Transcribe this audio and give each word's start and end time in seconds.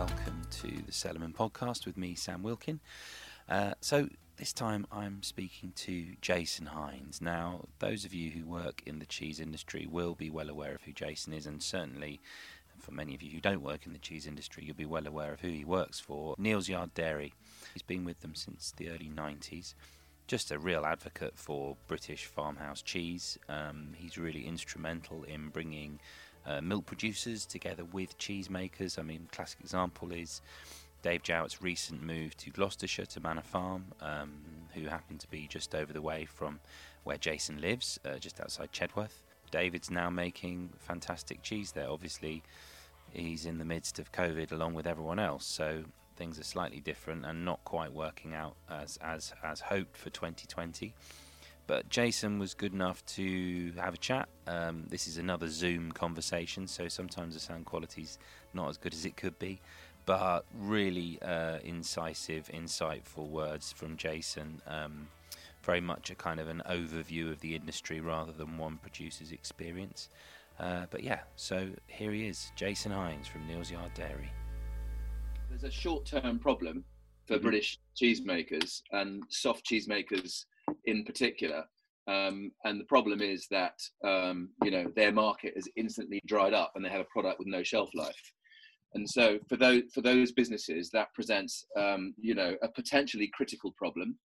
welcome 0.00 0.40
to 0.50 0.68
the 0.86 0.92
Cellarman 0.92 1.34
podcast 1.34 1.84
with 1.84 1.98
me, 1.98 2.14
Sam 2.14 2.42
Wilkin. 2.42 2.80
Uh, 3.50 3.74
so, 3.82 4.08
this 4.38 4.50
time 4.50 4.86
I'm 4.90 5.22
speaking 5.22 5.72
to 5.76 6.14
Jason 6.22 6.64
Hinds. 6.64 7.20
Now, 7.20 7.66
those 7.80 8.06
of 8.06 8.14
you 8.14 8.30
who 8.30 8.46
work 8.46 8.82
in 8.86 8.98
the 8.98 9.04
cheese 9.04 9.38
industry 9.40 9.86
will 9.86 10.14
be 10.14 10.30
well 10.30 10.48
aware 10.48 10.74
of 10.74 10.80
who 10.84 10.94
Jason 10.94 11.34
is, 11.34 11.44
and 11.44 11.62
certainly 11.62 12.18
for 12.78 12.92
many 12.92 13.14
of 13.14 13.20
you 13.20 13.30
who 13.32 13.40
don't 13.42 13.60
work 13.60 13.84
in 13.84 13.92
the 13.92 13.98
cheese 13.98 14.26
industry, 14.26 14.64
you'll 14.64 14.74
be 14.74 14.86
well 14.86 15.06
aware 15.06 15.34
of 15.34 15.40
who 15.40 15.48
he 15.48 15.66
works 15.66 16.00
for 16.00 16.34
Neal's 16.38 16.70
Yard 16.70 16.94
Dairy. 16.94 17.34
He's 17.74 17.82
been 17.82 18.06
with 18.06 18.20
them 18.20 18.34
since 18.34 18.72
the 18.74 18.88
early 18.88 19.10
90s. 19.14 19.74
Just 20.26 20.50
a 20.50 20.58
real 20.58 20.86
advocate 20.86 21.36
for 21.36 21.76
British 21.88 22.24
farmhouse 22.24 22.80
cheese. 22.80 23.38
Um, 23.50 23.88
he's 23.96 24.16
really 24.16 24.46
instrumental 24.46 25.24
in 25.24 25.50
bringing 25.50 26.00
uh, 26.46 26.60
milk 26.60 26.86
producers 26.86 27.46
together 27.46 27.84
with 27.84 28.18
cheesemakers. 28.18 28.98
I 28.98 29.02
mean, 29.02 29.28
classic 29.32 29.60
example 29.60 30.12
is 30.12 30.40
Dave 31.02 31.22
Jowett's 31.22 31.62
recent 31.62 32.02
move 32.02 32.36
to 32.38 32.50
Gloucestershire 32.50 33.06
to 33.06 33.20
Manor 33.20 33.42
Farm, 33.42 33.86
um, 34.00 34.32
who 34.74 34.86
happened 34.86 35.20
to 35.20 35.28
be 35.28 35.46
just 35.46 35.74
over 35.74 35.92
the 35.92 36.02
way 36.02 36.24
from 36.24 36.60
where 37.04 37.16
Jason 37.16 37.60
lives, 37.60 37.98
uh, 38.04 38.18
just 38.18 38.40
outside 38.40 38.72
Chedworth. 38.72 39.22
David's 39.50 39.90
now 39.90 40.10
making 40.10 40.70
fantastic 40.78 41.42
cheese 41.42 41.72
there. 41.72 41.88
Obviously, 41.88 42.42
he's 43.12 43.46
in 43.46 43.58
the 43.58 43.64
midst 43.64 43.98
of 43.98 44.12
COVID 44.12 44.52
along 44.52 44.74
with 44.74 44.86
everyone 44.86 45.18
else, 45.18 45.46
so 45.46 45.84
things 46.16 46.38
are 46.38 46.44
slightly 46.44 46.80
different 46.80 47.24
and 47.24 47.44
not 47.44 47.64
quite 47.64 47.92
working 47.92 48.34
out 48.34 48.54
as 48.70 48.98
as 49.02 49.32
as 49.42 49.60
hoped 49.60 49.96
for 49.96 50.10
2020. 50.10 50.94
But 51.70 51.88
Jason 51.88 52.40
was 52.40 52.52
good 52.52 52.72
enough 52.72 53.06
to 53.14 53.72
have 53.76 53.94
a 53.94 53.96
chat. 53.96 54.28
Um, 54.48 54.86
this 54.88 55.06
is 55.06 55.18
another 55.18 55.46
Zoom 55.46 55.92
conversation, 55.92 56.66
so 56.66 56.88
sometimes 56.88 57.34
the 57.34 57.40
sound 57.40 57.64
quality's 57.64 58.18
not 58.52 58.68
as 58.70 58.76
good 58.76 58.92
as 58.92 59.04
it 59.04 59.16
could 59.16 59.38
be. 59.38 59.60
But 60.04 60.46
really 60.58 61.22
uh, 61.22 61.58
incisive, 61.62 62.50
insightful 62.52 63.28
words 63.28 63.70
from 63.70 63.96
Jason. 63.96 64.60
Um, 64.66 65.06
very 65.62 65.80
much 65.80 66.10
a 66.10 66.16
kind 66.16 66.40
of 66.40 66.48
an 66.48 66.60
overview 66.68 67.30
of 67.30 67.38
the 67.38 67.54
industry 67.54 68.00
rather 68.00 68.32
than 68.32 68.58
one 68.58 68.78
producer's 68.78 69.30
experience. 69.30 70.08
Uh, 70.58 70.86
but 70.90 71.04
yeah, 71.04 71.20
so 71.36 71.68
here 71.86 72.10
he 72.10 72.26
is, 72.26 72.50
Jason 72.56 72.90
Hinds 72.90 73.28
from 73.28 73.46
Neal's 73.46 73.70
Yard 73.70 73.94
Dairy. 73.94 74.32
There's 75.48 75.62
a 75.62 75.70
short 75.70 76.04
term 76.04 76.40
problem 76.40 76.82
for 77.26 77.34
mm-hmm. 77.34 77.44
British 77.44 77.78
cheesemakers 77.96 78.82
and 78.90 79.22
soft 79.28 79.64
cheesemakers 79.64 80.46
in 80.90 81.04
particular. 81.04 81.64
Um, 82.06 82.50
and 82.64 82.80
the 82.80 82.84
problem 82.84 83.20
is 83.20 83.46
that 83.50 83.78
um, 84.04 84.50
you 84.64 84.70
know 84.70 84.90
their 84.96 85.12
market 85.12 85.52
has 85.54 85.68
instantly 85.76 86.20
dried 86.26 86.54
up, 86.54 86.72
and 86.74 86.84
they 86.84 86.88
have 86.88 87.00
a 87.00 87.12
product 87.12 87.38
with 87.38 87.48
no 87.48 87.62
shelf 87.62 87.90
life. 87.94 88.32
And 88.94 89.08
so 89.08 89.38
for 89.48 89.56
those 89.56 89.82
for 89.94 90.00
those 90.00 90.32
businesses, 90.32 90.90
that 90.90 91.14
presents 91.14 91.64
um, 91.76 92.14
you 92.18 92.34
know 92.34 92.56
a 92.62 92.68
potentially 92.68 93.30
critical 93.32 93.72
problem. 93.76 94.18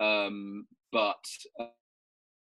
Um, 0.00 0.66
but 0.92 1.24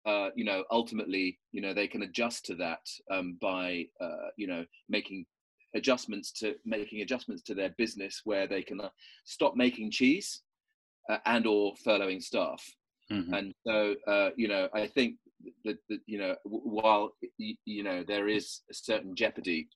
uh, 0.06 0.30
you 0.34 0.44
know 0.44 0.64
ultimately 0.70 1.38
you 1.52 1.60
know 1.60 1.74
they 1.74 1.88
can 1.88 2.02
adjust 2.02 2.44
to 2.46 2.54
that 2.56 2.86
um, 3.10 3.36
by 3.40 3.86
uh, 4.00 4.28
you 4.36 4.46
know 4.46 4.64
making 4.88 5.26
adjustments 5.74 6.32
to 6.32 6.54
making 6.64 7.02
adjustments 7.02 7.42
to 7.42 7.54
their 7.54 7.70
business 7.78 8.22
where 8.24 8.46
they 8.46 8.62
can 8.62 8.80
uh, 8.80 8.88
stop 9.24 9.54
making 9.56 9.90
cheese 9.90 10.42
uh, 11.08 11.18
and 11.26 11.46
or 11.46 11.74
furloughing 11.86 12.22
staff 12.22 12.64
Mm-hmm. 13.10 13.34
And 13.34 13.54
so, 13.66 13.94
uh, 14.06 14.30
you 14.36 14.48
know, 14.48 14.68
I 14.72 14.86
think 14.86 15.16
that, 15.64 15.78
that 15.88 16.00
you 16.06 16.18
know, 16.18 16.36
while 16.44 17.12
you 17.38 17.82
know 17.82 18.04
there 18.06 18.28
is 18.28 18.60
a 18.70 18.74
certain 18.74 19.14
jeopardy 19.14 19.68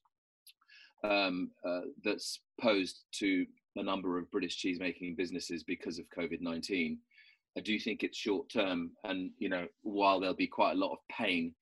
um, 1.03 1.51
uh, 1.67 1.81
that's 2.03 2.39
posed 2.61 3.03
to 3.15 3.45
a 3.75 3.83
number 3.83 4.17
of 4.17 4.31
British 4.31 4.63
cheesemaking 4.63 5.17
businesses 5.17 5.63
because 5.63 5.99
of 5.99 6.05
COVID 6.17 6.41
nineteen, 6.41 6.99
I 7.57 7.61
do 7.61 7.79
think 7.79 8.03
it's 8.03 8.17
short 8.17 8.49
term. 8.49 8.91
And 9.03 9.31
you 9.37 9.49
know, 9.49 9.67
while 9.81 10.19
there'll 10.19 10.35
be 10.35 10.47
quite 10.47 10.73
a 10.73 10.79
lot 10.79 10.93
of 10.93 10.99
pain 11.11 11.53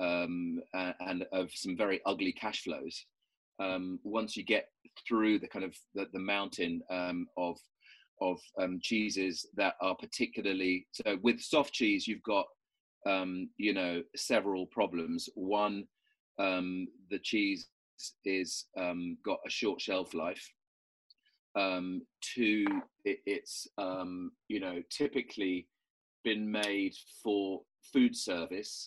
um, 0.00 0.60
and 0.74 1.24
of 1.32 1.50
some 1.54 1.76
very 1.76 2.00
ugly 2.04 2.32
cash 2.32 2.64
flows, 2.64 3.06
um, 3.58 4.00
once 4.02 4.36
you 4.36 4.44
get 4.44 4.68
through 5.06 5.38
the 5.38 5.48
kind 5.48 5.64
of 5.64 5.74
the, 5.94 6.08
the 6.12 6.18
mountain 6.18 6.82
um, 6.90 7.26
of 7.36 7.58
of 8.22 8.38
um, 8.60 8.78
cheeses 8.82 9.46
that 9.56 9.74
are 9.80 9.96
particularly 9.96 10.86
so 10.92 11.18
with 11.22 11.40
soft 11.40 11.72
cheese 11.72 12.06
you've 12.06 12.22
got 12.22 12.46
um, 13.06 13.48
you 13.56 13.72
know 13.72 14.02
several 14.16 14.66
problems. 14.66 15.28
One 15.34 15.84
um, 16.38 16.86
the 17.10 17.18
cheese 17.18 17.68
is 18.24 18.66
um, 18.76 19.16
got 19.24 19.38
a 19.46 19.50
short 19.50 19.80
shelf 19.80 20.14
life. 20.14 20.46
Um, 21.54 22.02
two 22.22 22.64
it, 23.04 23.18
it's 23.26 23.66
um, 23.78 24.32
you 24.48 24.60
know 24.60 24.82
typically 24.90 25.68
been 26.24 26.50
made 26.50 26.94
for 27.22 27.62
food 27.92 28.16
service 28.16 28.86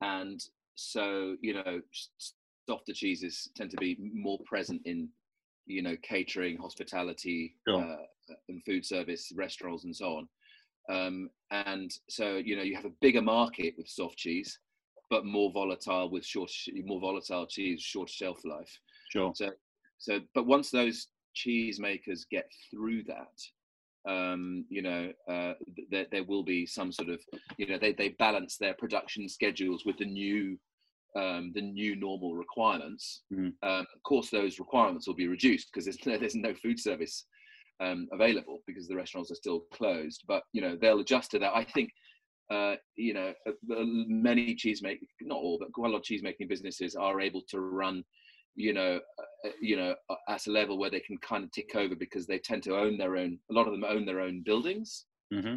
and 0.00 0.40
so 0.74 1.36
you 1.40 1.54
know 1.54 1.80
softer 2.68 2.92
cheeses 2.92 3.48
tend 3.56 3.70
to 3.70 3.76
be 3.76 3.96
more 4.00 4.38
present 4.44 4.82
in 4.84 5.08
you 5.66 5.82
know 5.82 5.96
catering 6.02 6.56
hospitality 6.56 7.54
sure. 7.68 7.82
uh, 7.82 8.34
and 8.48 8.62
food 8.64 8.84
service, 8.84 9.32
restaurants, 9.36 9.84
and 9.84 9.94
so 9.94 10.16
on. 10.16 10.28
Um, 10.90 11.30
and 11.50 11.90
so 12.08 12.36
you 12.36 12.56
know 12.56 12.62
you 12.62 12.76
have 12.76 12.84
a 12.84 12.92
bigger 13.00 13.22
market 13.22 13.74
with 13.76 13.88
soft 13.88 14.16
cheese, 14.16 14.58
but 15.10 15.24
more 15.24 15.52
volatile 15.52 16.10
with 16.10 16.24
short, 16.24 16.50
more 16.84 17.00
volatile 17.00 17.46
cheese, 17.46 17.80
short 17.82 18.08
shelf 18.08 18.38
life. 18.44 18.78
Sure. 19.10 19.32
So, 19.34 19.50
so 19.98 20.20
but 20.34 20.46
once 20.46 20.70
those 20.70 21.08
cheese 21.34 21.78
makers 21.78 22.26
get 22.30 22.50
through 22.70 23.04
that, 23.04 24.10
um, 24.10 24.64
you 24.68 24.82
know, 24.82 25.12
uh, 25.28 25.52
there, 25.90 26.06
there 26.10 26.24
will 26.24 26.42
be 26.42 26.66
some 26.66 26.92
sort 26.92 27.08
of, 27.08 27.20
you 27.56 27.66
know, 27.66 27.78
they, 27.78 27.92
they 27.92 28.10
balance 28.10 28.56
their 28.56 28.74
production 28.74 29.28
schedules 29.28 29.84
with 29.84 29.98
the 29.98 30.04
new, 30.04 30.58
um, 31.16 31.52
the 31.54 31.60
new 31.60 31.96
normal 31.96 32.34
requirements. 32.34 33.22
Mm-hmm. 33.32 33.68
Um, 33.68 33.86
of 33.94 34.02
course, 34.04 34.30
those 34.30 34.58
requirements 34.58 35.06
will 35.06 35.14
be 35.14 35.28
reduced 35.28 35.70
because 35.72 35.84
there's, 35.84 36.20
there's 36.20 36.34
no 36.34 36.54
food 36.54 36.78
service 36.78 37.26
um, 37.80 38.08
available 38.12 38.60
because 38.66 38.88
the 38.88 38.96
restaurants 38.96 39.30
are 39.30 39.36
still 39.36 39.60
closed. 39.72 40.22
But 40.26 40.42
you 40.52 40.62
know 40.62 40.76
they'll 40.80 41.00
adjust 41.00 41.30
to 41.32 41.38
that. 41.40 41.54
I 41.54 41.64
think 41.64 41.90
uh, 42.50 42.76
you 42.96 43.14
know 43.14 43.32
uh, 43.48 43.52
many 43.84 44.54
cheese 44.54 44.82
making, 44.82 45.08
not 45.22 45.36
all, 45.36 45.58
but 45.60 45.72
quite 45.72 45.88
a 45.88 45.92
lot 45.92 45.98
of 45.98 46.04
cheese 46.04 46.22
making 46.22 46.48
businesses 46.48 46.94
are 46.94 47.20
able 47.20 47.42
to 47.48 47.60
run 47.60 48.04
you 48.54 48.72
know 48.72 49.00
uh, 49.18 49.50
you 49.60 49.76
know 49.76 49.94
uh, 50.10 50.14
at 50.28 50.46
a 50.46 50.50
level 50.50 50.78
where 50.78 50.90
they 50.90 51.00
can 51.00 51.16
kind 51.18 51.44
of 51.44 51.50
tick 51.52 51.74
over 51.74 51.94
because 51.94 52.26
they 52.26 52.38
tend 52.38 52.62
to 52.62 52.76
own 52.76 52.98
their 52.98 53.16
own 53.16 53.38
a 53.50 53.54
lot 53.54 53.66
of 53.66 53.72
them 53.72 53.84
own 53.84 54.04
their 54.04 54.20
own 54.20 54.42
buildings 54.44 55.06
mm-hmm. 55.32 55.56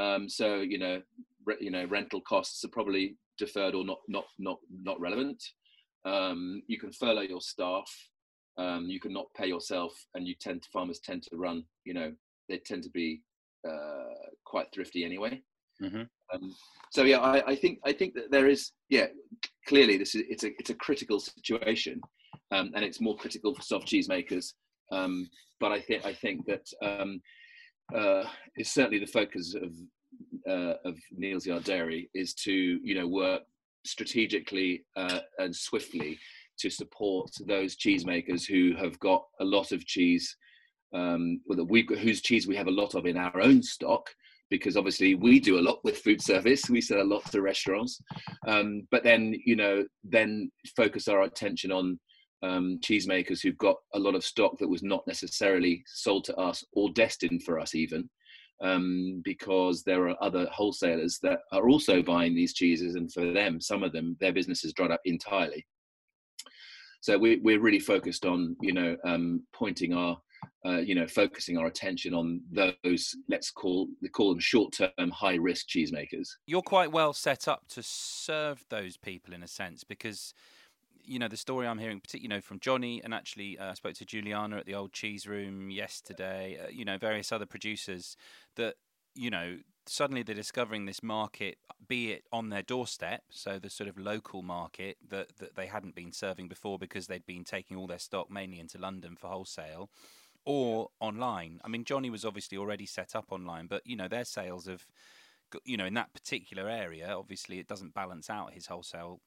um, 0.00 0.28
so 0.28 0.56
you 0.56 0.78
know 0.78 1.02
re- 1.44 1.56
you 1.60 1.70
know 1.70 1.84
rental 1.86 2.20
costs 2.20 2.64
are 2.64 2.68
probably 2.68 3.16
deferred 3.38 3.74
or 3.74 3.84
not 3.84 3.98
not 4.08 4.24
not 4.38 4.58
not 4.70 5.00
relevant 5.00 5.42
um, 6.04 6.62
you 6.66 6.78
can 6.78 6.92
furlough 6.92 7.22
your 7.22 7.40
staff 7.40 7.90
um, 8.56 8.86
you 8.88 9.00
can 9.00 9.12
not 9.12 9.26
pay 9.36 9.46
yourself, 9.46 9.92
and 10.14 10.26
you 10.26 10.34
tend 10.40 10.62
to, 10.62 10.68
farmers 10.72 11.00
tend 11.00 11.22
to 11.24 11.36
run. 11.36 11.64
You 11.84 11.94
know, 11.94 12.12
they 12.48 12.58
tend 12.58 12.82
to 12.84 12.90
be 12.90 13.20
uh, 13.68 14.30
quite 14.44 14.66
thrifty 14.72 15.04
anyway. 15.04 15.42
Mm-hmm. 15.82 16.02
Um, 16.32 16.54
so 16.92 17.02
yeah, 17.02 17.18
I, 17.18 17.44
I, 17.48 17.56
think 17.56 17.80
I 17.84 17.92
think 17.92 18.14
that 18.14 18.30
there 18.30 18.48
is 18.48 18.70
yeah 18.90 19.06
clearly 19.66 19.98
this 19.98 20.14
is 20.14 20.22
it's 20.28 20.44
a 20.44 20.50
it's 20.58 20.70
a 20.70 20.74
critical 20.74 21.18
situation, 21.18 22.00
um, 22.52 22.70
and 22.74 22.84
it's 22.84 23.00
more 23.00 23.16
critical 23.16 23.54
for 23.54 23.62
soft 23.62 23.86
cheese 23.86 24.08
makers. 24.08 24.54
Um, 24.92 25.28
but 25.58 25.72
I 25.72 25.80
think 25.80 26.06
I 26.06 26.12
think 26.12 26.46
that 26.46 26.66
um, 26.82 27.20
uh, 27.94 28.24
it's 28.54 28.72
certainly 28.72 29.00
the 29.00 29.06
focus 29.06 29.54
of 29.54 29.72
uh, 30.48 30.74
of 30.84 30.96
Neal's 31.12 31.46
Yard 31.46 31.64
Dairy 31.64 32.10
is 32.14 32.34
to 32.34 32.52
you 32.52 32.94
know 32.94 33.06
work 33.06 33.42
strategically 33.84 34.84
uh, 34.96 35.20
and 35.38 35.54
swiftly 35.54 36.18
to 36.58 36.70
support 36.70 37.30
those 37.46 37.76
cheesemakers 37.76 38.46
who 38.46 38.74
have 38.76 38.98
got 39.00 39.24
a 39.40 39.44
lot 39.44 39.72
of 39.72 39.84
cheese, 39.86 40.36
um, 40.94 41.40
we've 41.48 41.86
got, 41.86 41.98
whose 41.98 42.22
cheese 42.22 42.46
we 42.46 42.56
have 42.56 42.68
a 42.68 42.72
lot 42.72 42.94
of 42.94 43.06
in 43.06 43.16
our 43.16 43.40
own 43.40 43.62
stock, 43.62 44.08
because 44.50 44.76
obviously 44.76 45.14
we 45.14 45.40
do 45.40 45.58
a 45.58 45.62
lot 45.62 45.80
with 45.82 45.98
food 45.98 46.22
service. 46.22 46.70
We 46.70 46.80
sell 46.80 47.02
a 47.02 47.02
lot 47.02 47.24
to 47.32 47.42
restaurants, 47.42 48.00
um, 48.46 48.86
but 48.90 49.02
then 49.02 49.34
you 49.44 49.56
know, 49.56 49.84
then 50.04 50.50
focus 50.76 51.08
our 51.08 51.22
attention 51.22 51.72
on 51.72 51.98
um, 52.42 52.78
cheesemakers 52.84 53.42
who've 53.42 53.58
got 53.58 53.76
a 53.94 53.98
lot 53.98 54.14
of 54.14 54.24
stock 54.24 54.58
that 54.58 54.68
was 54.68 54.82
not 54.82 55.06
necessarily 55.06 55.82
sold 55.86 56.24
to 56.24 56.36
us 56.36 56.62
or 56.72 56.90
destined 56.92 57.42
for 57.42 57.58
us 57.58 57.74
even. 57.74 58.08
Um, 58.60 59.20
because 59.24 59.82
there 59.82 60.08
are 60.08 60.16
other 60.22 60.46
wholesalers 60.50 61.18
that 61.22 61.40
are 61.52 61.68
also 61.68 62.02
buying 62.02 62.34
these 62.34 62.54
cheeses, 62.54 62.94
and 62.94 63.12
for 63.12 63.32
them, 63.32 63.60
some 63.60 63.82
of 63.82 63.92
them, 63.92 64.16
their 64.20 64.32
business 64.32 64.62
has 64.62 64.72
dried 64.72 64.92
up 64.92 65.00
entirely. 65.04 65.66
So 67.00 67.18
we, 67.18 67.40
we're 67.42 67.60
really 67.60 67.80
focused 67.80 68.24
on, 68.24 68.56
you 68.62 68.72
know, 68.72 68.96
um, 69.04 69.42
pointing 69.52 69.92
our, 69.92 70.16
uh, 70.64 70.78
you 70.78 70.94
know, 70.94 71.06
focusing 71.06 71.58
our 71.58 71.66
attention 71.66 72.14
on 72.14 72.40
those, 72.50 73.14
let's 73.28 73.50
call, 73.50 73.88
they 74.00 74.08
call 74.08 74.30
them 74.30 74.38
short-term 74.38 75.10
high-risk 75.10 75.66
cheesemakers. 75.68 76.28
You're 76.46 76.62
quite 76.62 76.92
well 76.92 77.12
set 77.12 77.48
up 77.48 77.66
to 77.70 77.82
serve 77.82 78.64
those 78.70 78.96
people 78.96 79.34
in 79.34 79.42
a 79.42 79.48
sense 79.48 79.84
because 79.84 80.32
you 81.06 81.18
know, 81.18 81.28
the 81.28 81.36
story 81.36 81.66
I'm 81.66 81.78
hearing, 81.78 82.00
particularly, 82.00 82.24
you 82.24 82.28
know, 82.36 82.40
from 82.40 82.60
Johnny, 82.60 83.00
and 83.02 83.12
actually, 83.14 83.58
uh, 83.58 83.70
I 83.70 83.74
spoke 83.74 83.94
to 83.94 84.04
Juliana 84.04 84.56
at 84.56 84.66
the 84.66 84.74
old 84.74 84.92
cheese 84.92 85.26
room 85.26 85.70
yesterday. 85.70 86.58
Uh, 86.62 86.68
you 86.70 86.84
know, 86.84 86.98
various 86.98 87.32
other 87.32 87.46
producers 87.46 88.16
that 88.56 88.74
you 89.14 89.30
know 89.30 89.58
suddenly 89.86 90.22
they're 90.22 90.34
discovering 90.34 90.86
this 90.86 91.02
market, 91.02 91.58
be 91.86 92.12
it 92.12 92.24
on 92.32 92.48
their 92.48 92.62
doorstep, 92.62 93.22
so 93.30 93.58
the 93.58 93.70
sort 93.70 93.88
of 93.88 93.98
local 93.98 94.42
market 94.42 94.96
that 95.08 95.36
that 95.38 95.54
they 95.54 95.66
hadn't 95.66 95.94
been 95.94 96.12
serving 96.12 96.48
before 96.48 96.78
because 96.78 97.06
they'd 97.06 97.26
been 97.26 97.44
taking 97.44 97.76
all 97.76 97.86
their 97.86 97.98
stock 97.98 98.30
mainly 98.30 98.58
into 98.58 98.78
London 98.78 99.16
for 99.16 99.28
wholesale. 99.28 99.90
Or 100.46 100.88
online. 101.00 101.60
I 101.64 101.68
mean, 101.68 101.84
Johnny 101.84 102.10
was 102.10 102.22
obviously 102.22 102.58
already 102.58 102.84
set 102.84 103.16
up 103.16 103.26
online, 103.30 103.66
but 103.66 103.82
you 103.86 103.96
know 103.96 104.08
their 104.08 104.26
sales 104.26 104.66
have, 104.66 104.86
you 105.64 105.78
know, 105.78 105.86
in 105.86 105.94
that 105.94 106.12
particular 106.12 106.68
area. 106.68 107.14
Obviously, 107.16 107.58
it 107.58 107.66
doesn't 107.66 107.94
balance 107.94 108.28
out 108.28 108.52
his 108.52 108.66
wholesale 108.66 109.20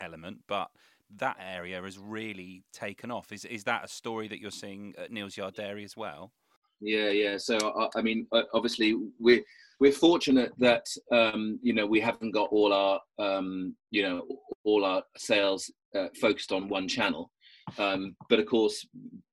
element, 0.00 0.38
but 0.46 0.70
that 1.16 1.36
area 1.40 1.80
has 1.82 1.98
really 1.98 2.64
taken 2.72 3.10
off. 3.10 3.32
Is 3.32 3.44
is 3.44 3.64
that 3.64 3.84
a 3.84 3.88
story 3.88 4.28
that 4.28 4.40
you're 4.40 4.50
seeing 4.50 4.94
at 4.98 5.10
Neal's 5.10 5.36
Yard 5.36 5.54
Dairy 5.54 5.84
as 5.84 5.96
well? 5.96 6.32
Yeah, 6.80 7.10
yeah. 7.10 7.36
So 7.38 7.56
I, 7.56 7.98
I 7.98 8.02
mean, 8.02 8.26
obviously 8.52 8.96
we're 9.18 9.42
we're 9.80 9.92
fortunate 9.92 10.52
that 10.58 10.86
um, 11.12 11.58
you 11.62 11.72
know 11.72 11.86
we 11.86 12.00
haven't 12.00 12.32
got 12.32 12.50
all 12.50 12.72
our 12.72 13.00
um, 13.18 13.74
you 13.90 14.02
know 14.02 14.26
all 14.64 14.84
our 14.84 15.02
sales 15.16 15.70
uh, 15.94 16.08
focused 16.20 16.52
on 16.52 16.68
one 16.68 16.88
channel, 16.88 17.30
um, 17.78 18.16
but 18.28 18.38
of 18.38 18.46
course 18.46 18.86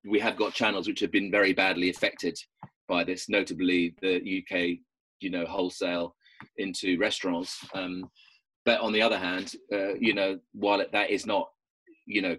we 0.06 0.20
have 0.20 0.38
got 0.38 0.54
channels 0.54 0.88
which 0.88 1.00
have 1.00 1.12
been 1.12 1.32
very 1.32 1.54
badly 1.54 1.90
affected 1.90 2.38
by 2.88 3.04
this, 3.04 3.30
notably 3.30 3.96
the 4.02 4.44
UK 4.44 4.80
you 5.20 5.30
know 5.30 5.46
wholesale 5.46 6.16
into 6.58 6.98
restaurants. 6.98 7.58
Um, 7.74 8.10
but 8.66 8.80
on 8.80 8.94
the 8.94 9.02
other 9.02 9.18
hand, 9.18 9.54
uh, 9.74 9.96
you 9.96 10.14
know, 10.14 10.40
while 10.54 10.84
that 10.92 11.10
is 11.10 11.26
not 11.26 11.50
you 12.12 12.22
know 12.22 12.36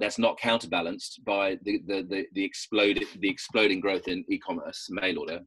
that's 0.00 0.18
not 0.18 0.38
counterbalanced 0.38 1.24
by 1.24 1.58
the, 1.62 1.82
the 1.86 2.02
the 2.08 2.26
the 2.32 2.44
exploded 2.44 3.06
the 3.18 3.28
exploding 3.28 3.80
growth 3.80 4.08
in 4.08 4.24
e-commerce 4.28 4.88
mail 4.90 5.18
order. 5.18 5.40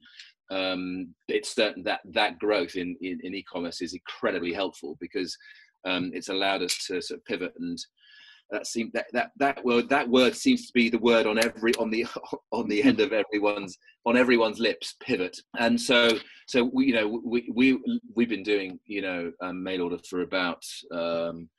Um 0.51 1.13
it's 1.27 1.55
certain 1.55 1.83
that 1.83 2.01
that 2.05 2.39
growth 2.39 2.75
in 2.75 2.95
in, 3.01 3.19
in 3.23 3.35
e-commerce 3.35 3.81
is 3.81 3.93
incredibly 3.93 4.53
helpful 4.53 4.97
because 4.99 5.35
um 5.85 6.11
it's 6.13 6.29
allowed 6.29 6.61
us 6.61 6.77
to 6.87 7.01
sort 7.01 7.19
of 7.19 7.25
pivot 7.25 7.53
and 7.59 7.77
that 8.51 8.67
seems 8.67 8.91
that, 8.93 9.07
that 9.11 9.31
that 9.37 9.63
word 9.65 9.89
that 9.89 10.07
word 10.07 10.35
seems 10.35 10.67
to 10.67 10.73
be 10.73 10.89
the 10.89 10.99
word 10.99 11.25
on 11.25 11.43
every 11.43 11.73
on 11.75 11.89
the 11.89 12.05
on 12.51 12.67
the 12.67 12.83
end 12.83 12.99
of 12.99 13.11
everyone's 13.11 13.77
on 14.05 14.17
everyone's 14.17 14.59
lips 14.59 14.95
pivot. 14.99 15.35
And 15.57 15.79
so 15.79 16.11
so 16.47 16.69
we 16.71 16.87
you 16.87 16.93
know 16.93 17.21
we 17.23 17.49
we 17.53 17.79
we've 18.15 18.29
been 18.29 18.43
doing 18.43 18.79
you 18.85 19.01
know 19.01 19.31
um, 19.41 19.63
mail 19.63 19.83
order 19.83 19.97
for 20.07 20.21
about 20.21 20.63
um 20.91 21.49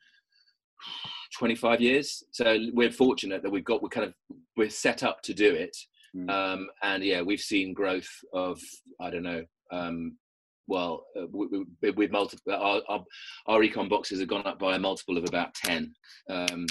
25 1.37 1.81
years. 1.81 2.23
So 2.31 2.57
we're 2.73 2.91
fortunate 2.91 3.43
that 3.43 3.51
we've 3.51 3.63
got 3.63 3.81
we're 3.81 3.89
kind 3.89 4.07
of 4.07 4.13
we're 4.55 4.69
set 4.69 5.03
up 5.03 5.21
to 5.23 5.33
do 5.33 5.53
it. 5.53 5.75
Mm. 6.15 6.29
Um, 6.29 6.67
and 6.83 7.03
yeah, 7.03 7.21
we've 7.21 7.39
seen 7.39 7.73
growth 7.73 8.09
of 8.33 8.59
I 8.99 9.09
don't 9.09 9.23
know. 9.23 9.43
Um, 9.71 10.17
well, 10.67 11.05
uh, 11.17 11.25
with, 11.31 11.95
with 11.95 12.11
multiple, 12.11 12.53
our, 12.53 12.81
our, 12.89 13.03
our 13.47 13.61
econ 13.61 13.89
boxes 13.89 14.19
have 14.19 14.27
gone 14.27 14.45
up 14.45 14.59
by 14.59 14.75
a 14.75 14.79
multiple 14.79 15.17
of 15.17 15.23
about 15.23 15.53
10. 15.55 15.93
Um, 16.29 16.65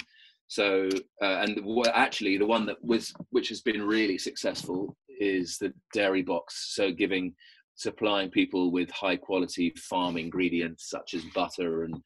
so, 0.48 0.88
uh, 1.22 1.38
and 1.40 1.58
actually, 1.94 2.36
the 2.36 2.46
one 2.46 2.66
that 2.66 2.76
was, 2.82 3.12
which 3.30 3.48
has 3.48 3.62
been 3.62 3.82
really 3.82 4.18
successful, 4.18 4.96
is 5.18 5.56
the 5.58 5.72
dairy 5.92 6.22
box. 6.22 6.74
So, 6.74 6.92
giving, 6.92 7.34
supplying 7.74 8.30
people 8.30 8.70
with 8.70 8.90
high 8.90 9.16
quality 9.16 9.72
farm 9.76 10.16
ingredients 10.16 10.88
such 10.88 11.14
as 11.14 11.24
butter 11.34 11.84
and 11.84 12.00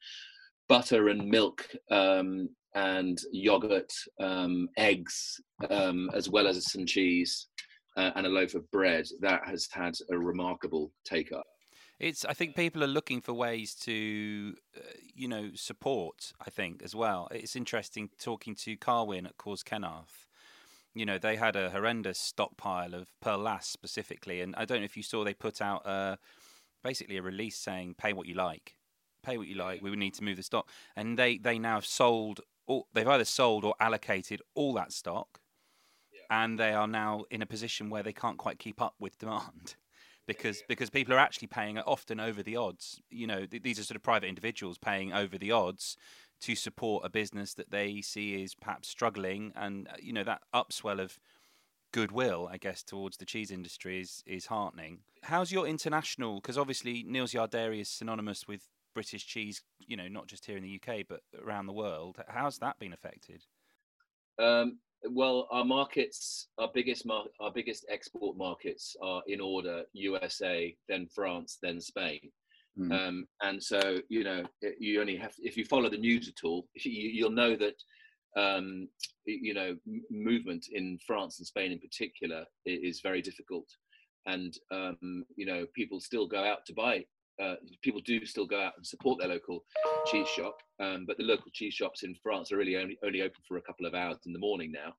butter 0.71 1.09
and 1.09 1.27
milk 1.27 1.67
um, 1.89 2.47
and 2.75 3.19
yogurt, 3.33 3.91
um, 4.21 4.69
eggs, 4.77 5.41
um, 5.69 6.09
as 6.13 6.29
well 6.29 6.47
as 6.47 6.71
some 6.71 6.85
cheese 6.85 7.47
uh, 7.97 8.11
and 8.15 8.25
a 8.25 8.29
loaf 8.29 8.55
of 8.55 8.71
bread. 8.71 9.05
That 9.19 9.41
has 9.45 9.67
had 9.69 9.95
a 10.09 10.17
remarkable 10.17 10.93
take 11.03 11.33
up. 11.33 11.43
It's. 11.99 12.23
I 12.23 12.31
think 12.31 12.55
people 12.55 12.81
are 12.85 12.87
looking 12.87 13.19
for 13.19 13.33
ways 13.33 13.75
to, 13.81 14.55
uh, 14.77 14.79
you 15.13 15.27
know, 15.27 15.49
support. 15.55 16.31
I 16.39 16.49
think 16.49 16.81
as 16.83 16.95
well. 16.95 17.27
It's 17.31 17.57
interesting 17.57 18.09
talking 18.17 18.55
to 18.63 18.77
Carwyn 18.77 19.25
at 19.25 19.37
Caws 19.37 19.63
Cenarth. 19.63 20.25
You 20.93 21.05
know, 21.05 21.17
they 21.17 21.35
had 21.35 21.57
a 21.57 21.69
horrendous 21.69 22.17
stockpile 22.17 22.93
of 22.93 23.09
Perl 23.21 23.39
Las 23.39 23.67
specifically, 23.67 24.39
and 24.39 24.55
I 24.55 24.63
don't 24.63 24.79
know 24.79 24.85
if 24.85 24.95
you 24.95 25.03
saw 25.03 25.25
they 25.25 25.33
put 25.33 25.61
out 25.61 25.85
a, 25.85 26.17
basically 26.81 27.17
a 27.17 27.21
release 27.21 27.57
saying 27.57 27.95
"pay 27.97 28.13
what 28.13 28.25
you 28.25 28.35
like." 28.35 28.77
Pay 29.21 29.37
what 29.37 29.47
you 29.47 29.55
like. 29.55 29.81
We 29.81 29.89
would 29.89 29.99
need 29.99 30.13
to 30.15 30.23
move 30.23 30.37
the 30.37 30.43
stock, 30.43 30.69
and 30.95 31.17
they 31.17 31.37
they 31.37 31.59
now 31.59 31.75
have 31.75 31.85
sold. 31.85 32.41
All, 32.67 32.87
they've 32.93 33.07
either 33.07 33.25
sold 33.25 33.65
or 33.65 33.75
allocated 33.79 34.41
all 34.53 34.73
that 34.73 34.93
stock, 34.93 35.41
yeah. 36.13 36.21
and 36.29 36.59
they 36.59 36.73
are 36.73 36.87
now 36.87 37.25
in 37.31 37.41
a 37.41 37.45
position 37.45 37.89
where 37.89 38.03
they 38.03 38.13
can't 38.13 38.37
quite 38.37 38.59
keep 38.59 38.81
up 38.81 38.95
with 38.99 39.17
demand. 39.17 39.75
Because, 40.27 40.57
yeah, 40.57 40.61
yeah. 40.61 40.65
because 40.69 40.89
people 40.91 41.15
are 41.15 41.19
actually 41.19 41.47
paying 41.47 41.79
often 41.79 42.19
over 42.19 42.43
the 42.43 42.55
odds. 42.55 43.01
You 43.09 43.25
know, 43.25 43.47
th- 43.47 43.63
these 43.63 43.79
are 43.79 43.83
sort 43.83 43.95
of 43.95 44.03
private 44.03 44.27
individuals 44.27 44.77
paying 44.77 45.11
over 45.11 45.37
the 45.37 45.51
odds 45.51 45.97
to 46.41 46.55
support 46.55 47.03
a 47.03 47.09
business 47.09 47.53
that 47.55 47.71
they 47.71 48.01
see 48.01 48.41
is 48.41 48.55
perhaps 48.55 48.87
struggling, 48.87 49.51
and 49.55 49.87
uh, 49.87 49.93
you 49.99 50.13
know 50.13 50.23
that 50.23 50.41
upswell 50.53 51.01
of 51.01 51.19
goodwill, 51.91 52.49
I 52.51 52.57
guess, 52.57 52.83
towards 52.83 53.17
the 53.17 53.25
cheese 53.25 53.51
industry 53.51 54.01
is 54.01 54.23
is 54.25 54.47
heartening. 54.47 54.99
How's 55.23 55.51
your 55.51 55.67
international? 55.67 56.35
Because 56.35 56.57
obviously 56.57 57.03
Neal's 57.03 57.33
Yard 57.33 57.51
Dairy 57.51 57.79
is 57.79 57.89
synonymous 57.89 58.47
with 58.47 58.67
British 58.93 59.25
cheese, 59.25 59.61
you 59.79 59.97
know, 59.97 60.07
not 60.07 60.27
just 60.27 60.45
here 60.45 60.57
in 60.57 60.63
the 60.63 60.81
UK 60.81 61.05
but 61.07 61.21
around 61.43 61.65
the 61.65 61.73
world. 61.73 62.17
How's 62.27 62.57
that 62.59 62.79
been 62.79 62.93
affected? 62.93 63.43
Um, 64.39 64.79
well, 65.09 65.47
our 65.51 65.65
markets, 65.65 66.47
our 66.57 66.69
biggest 66.73 67.05
mar- 67.05 67.25
our 67.39 67.51
biggest 67.51 67.85
export 67.89 68.37
markets 68.37 68.95
are 69.01 69.23
in 69.27 69.41
order: 69.41 69.83
USA, 69.93 70.75
then 70.87 71.07
France, 71.07 71.57
then 71.61 71.81
Spain. 71.81 72.31
Mm. 72.79 72.91
Um, 72.91 73.27
and 73.41 73.61
so, 73.61 73.97
you 74.09 74.23
know, 74.23 74.43
you 74.79 75.01
only 75.01 75.17
have 75.17 75.33
if 75.39 75.57
you 75.57 75.65
follow 75.65 75.89
the 75.89 75.97
news 75.97 76.27
at 76.27 76.45
all, 76.45 76.67
you, 76.75 77.25
will 77.25 77.31
know 77.31 77.55
that 77.55 77.75
um, 78.37 78.87
you 79.25 79.53
know 79.53 79.75
m- 79.87 80.03
movement 80.09 80.67
in 80.71 80.97
France 81.05 81.39
and 81.39 81.47
Spain 81.47 81.71
in 81.71 81.79
particular 81.79 82.45
is 82.65 83.01
very 83.01 83.21
difficult. 83.21 83.67
And 84.27 84.55
um, 84.71 85.25
you 85.35 85.45
know, 85.45 85.65
people 85.73 85.99
still 85.99 86.27
go 86.27 86.43
out 86.43 86.65
to 86.67 86.73
buy 86.73 87.05
uh, 87.41 87.55
people 87.81 88.01
do 88.05 88.25
still 88.25 88.45
go 88.45 88.61
out 88.61 88.73
and 88.77 88.85
support 88.85 89.19
their 89.19 89.29
local 89.29 89.63
cheese 90.05 90.27
shop, 90.27 90.57
um, 90.79 91.05
but 91.07 91.17
the 91.17 91.23
local 91.23 91.51
cheese 91.53 91.73
shops 91.73 92.03
in 92.03 92.15
France 92.21 92.51
are 92.51 92.57
really 92.57 92.77
only, 92.77 92.97
only 93.03 93.21
open 93.21 93.41
for 93.47 93.57
a 93.57 93.61
couple 93.61 93.85
of 93.85 93.95
hours 93.95 94.17
in 94.25 94.33
the 94.33 94.39
morning 94.39 94.71
now. 94.71 94.93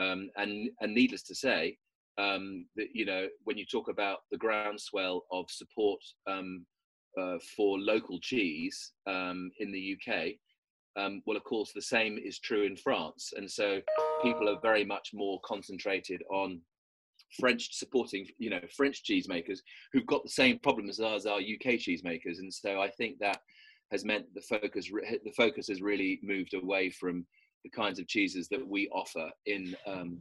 Um, 0.00 0.30
and, 0.36 0.70
and 0.80 0.94
needless 0.94 1.22
to 1.24 1.34
say, 1.34 1.76
um, 2.18 2.66
that 2.76 2.88
you 2.92 3.06
know 3.06 3.26
when 3.44 3.56
you 3.56 3.64
talk 3.64 3.88
about 3.88 4.18
the 4.30 4.36
groundswell 4.36 5.24
of 5.30 5.46
support 5.50 6.00
um, 6.26 6.66
uh, 7.18 7.38
for 7.56 7.78
local 7.78 8.18
cheese 8.20 8.92
um, 9.06 9.50
in 9.58 9.72
the 9.72 9.96
UK, 9.96 10.32
um, 10.96 11.22
well, 11.26 11.36
of 11.36 11.44
course, 11.44 11.72
the 11.72 11.82
same 11.82 12.18
is 12.18 12.38
true 12.38 12.64
in 12.64 12.76
France, 12.76 13.32
and 13.36 13.50
so 13.50 13.80
people 14.22 14.48
are 14.48 14.60
very 14.60 14.84
much 14.84 15.10
more 15.14 15.40
concentrated 15.44 16.22
on 16.30 16.60
French 17.38 17.74
supporting, 17.74 18.26
you 18.38 18.50
know, 18.50 18.60
French 18.74 19.02
cheesemakers 19.02 19.58
who've 19.92 20.06
got 20.06 20.22
the 20.22 20.30
same 20.30 20.58
problems 20.58 21.00
as 21.00 21.26
our 21.26 21.38
UK 21.38 21.78
cheesemakers, 21.78 22.38
and 22.38 22.52
so 22.52 22.80
I 22.80 22.88
think 22.88 23.18
that 23.18 23.40
has 23.90 24.04
meant 24.04 24.26
the 24.34 24.40
focus 24.40 24.90
the 24.90 25.32
focus 25.36 25.68
has 25.68 25.82
really 25.82 26.18
moved 26.22 26.54
away 26.54 26.90
from 26.90 27.26
the 27.64 27.70
kinds 27.70 27.98
of 27.98 28.08
cheeses 28.08 28.48
that 28.48 28.66
we 28.66 28.88
offer 28.88 29.30
in 29.46 29.76
um, 29.86 30.20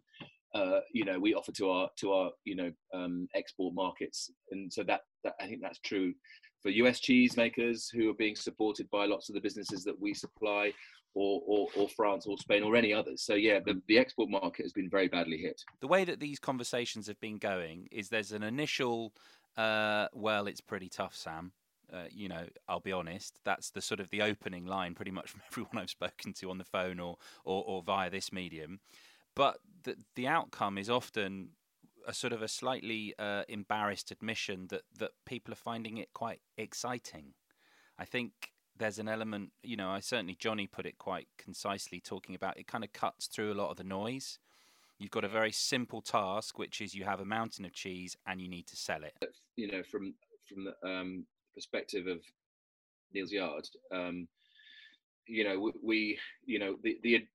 uh, 0.53 0.82
you 0.94 1.06
know 1.06 1.18
we 1.18 1.34
offer 1.34 1.51
to 1.53 1.70
our 1.70 1.89
to 1.98 2.12
our 2.12 2.32
you 2.44 2.56
know 2.56 2.72
um, 2.94 3.27
export 3.36 3.74
markets. 3.74 4.30
And 4.51 4.72
so 4.72 4.84
that, 4.84 5.01
that 5.24 5.34
I 5.39 5.48
think 5.48 5.62
that's 5.62 5.80
true 5.80 6.13
for 6.62 6.70
US 6.70 7.00
cheesemakers 7.00 7.86
who 7.91 8.10
are 8.10 8.15
being 8.15 8.36
supported 8.36 8.89
by 8.91 9.06
lots 9.06 9.30
of 9.30 9.36
the 9.36 9.41
businesses 9.41 9.84
that 9.84 10.00
we 10.00 10.13
supply 10.13 10.74
or, 11.13 11.41
or, 11.46 11.68
or, 11.75 11.89
France 11.89 12.25
or 12.25 12.38
Spain 12.38 12.63
or 12.63 12.75
any 12.75 12.94
others. 12.94 13.22
So 13.22 13.36
yeah, 13.36 13.60
the, 13.60 13.82
the 13.88 13.98
export 13.98 14.30
market 14.30 14.63
has 14.63 14.74
been 14.74 14.89
very 14.89 15.08
badly 15.08 15.38
hit. 15.38 15.63
The 15.82 15.88
way 15.88 16.06
that 16.06 16.20
these 16.20 16.39
conversations 16.39 17.08
have 17.08 17.20
been 17.20 17.38
going 17.38 17.88
is 17.91 18.10
there's 18.10 18.32
an 18.32 18.44
initial, 18.44 19.13
uh, 19.58 20.08
well, 20.13 20.48
it's 20.48 20.62
pretty 20.62 20.89
tough, 20.89 21.15
Sam. 21.15 21.51
Uh, 21.91 22.06
you 22.10 22.30
know, 22.30 22.46
I'll 22.70 22.80
be 22.80 22.94
honest. 22.94 23.39
That's 23.44 23.72
the 23.72 23.82
sort 23.82 24.00
of 24.00 24.10
the 24.10 24.22
opening 24.22 24.65
line, 24.65 24.96
pretty 24.96 25.12
much 25.12 25.30
from 25.30 25.41
everyone 25.51 25.77
I've 25.77 25.89
spoken 25.89 26.34
to 26.34 26.50
on 26.50 26.58
the 26.58 26.63
phone 26.63 27.00
or 27.00 27.18
or, 27.44 27.63
or 27.65 27.84
via 27.84 28.10
this 28.10 28.32
medium. 28.32 28.80
But 29.36 29.58
the 29.84 29.98
the 30.15 30.27
outcome 30.27 30.77
is 30.77 30.89
often 30.89 31.50
a 32.08 32.13
sort 32.13 32.34
of 32.34 32.41
a 32.41 32.48
slightly 32.48 33.13
uh, 33.20 33.44
embarrassed 33.50 34.10
admission 34.10 34.68
that 34.70 34.84
that 35.00 35.12
people 35.25 35.51
are 35.51 35.58
finding 35.58 35.98
it 35.98 36.13
quite 36.13 36.39
exciting. 36.58 37.34
I 38.00 38.06
think 38.06 38.32
there's 38.82 38.98
an 38.98 39.08
element, 39.08 39.52
you 39.62 39.78
know, 39.78 39.92
I 39.92 40.00
certainly 40.00 40.36
Johnny 40.40 40.66
put 40.66 40.88
it 40.88 40.98
quite 40.98 41.28
concisely, 41.38 42.02
talking 42.02 42.34
about 42.34 42.58
it 42.58 42.66
kind 42.66 42.84
of 42.84 42.92
cuts 42.92 43.28
through 43.28 43.54
a 43.54 43.54
lot 43.54 43.70
of 43.70 43.78
the 43.78 43.84
noise. 43.84 44.40
You've 44.98 45.12
got 45.12 45.24
a 45.24 45.30
very 45.30 45.52
simple 45.52 46.02
task, 46.02 46.58
which 46.58 46.82
is 46.82 46.96
you 46.96 47.04
have 47.04 47.20
a 47.20 47.26
mountain 47.26 47.64
of 47.64 47.74
cheese 47.74 48.18
and 48.26 48.42
you 48.42 48.50
need 48.50 48.66
to 48.68 48.76
sell 48.76 49.04
it. 49.04 49.14
You 49.56 49.72
know, 49.72 49.84
from 49.84 50.16
from 50.50 50.66
the 50.66 50.90
um, 50.90 51.28
perspective 51.54 52.08
of 52.08 52.22
Neal's 53.14 53.32
Yard, 53.32 53.68
um, 53.94 54.28
you 55.28 55.44
know, 55.44 55.72
we, 55.84 56.18
you 56.46 56.58
know, 56.58 56.76
the 56.82 56.98
the, 57.04 57.28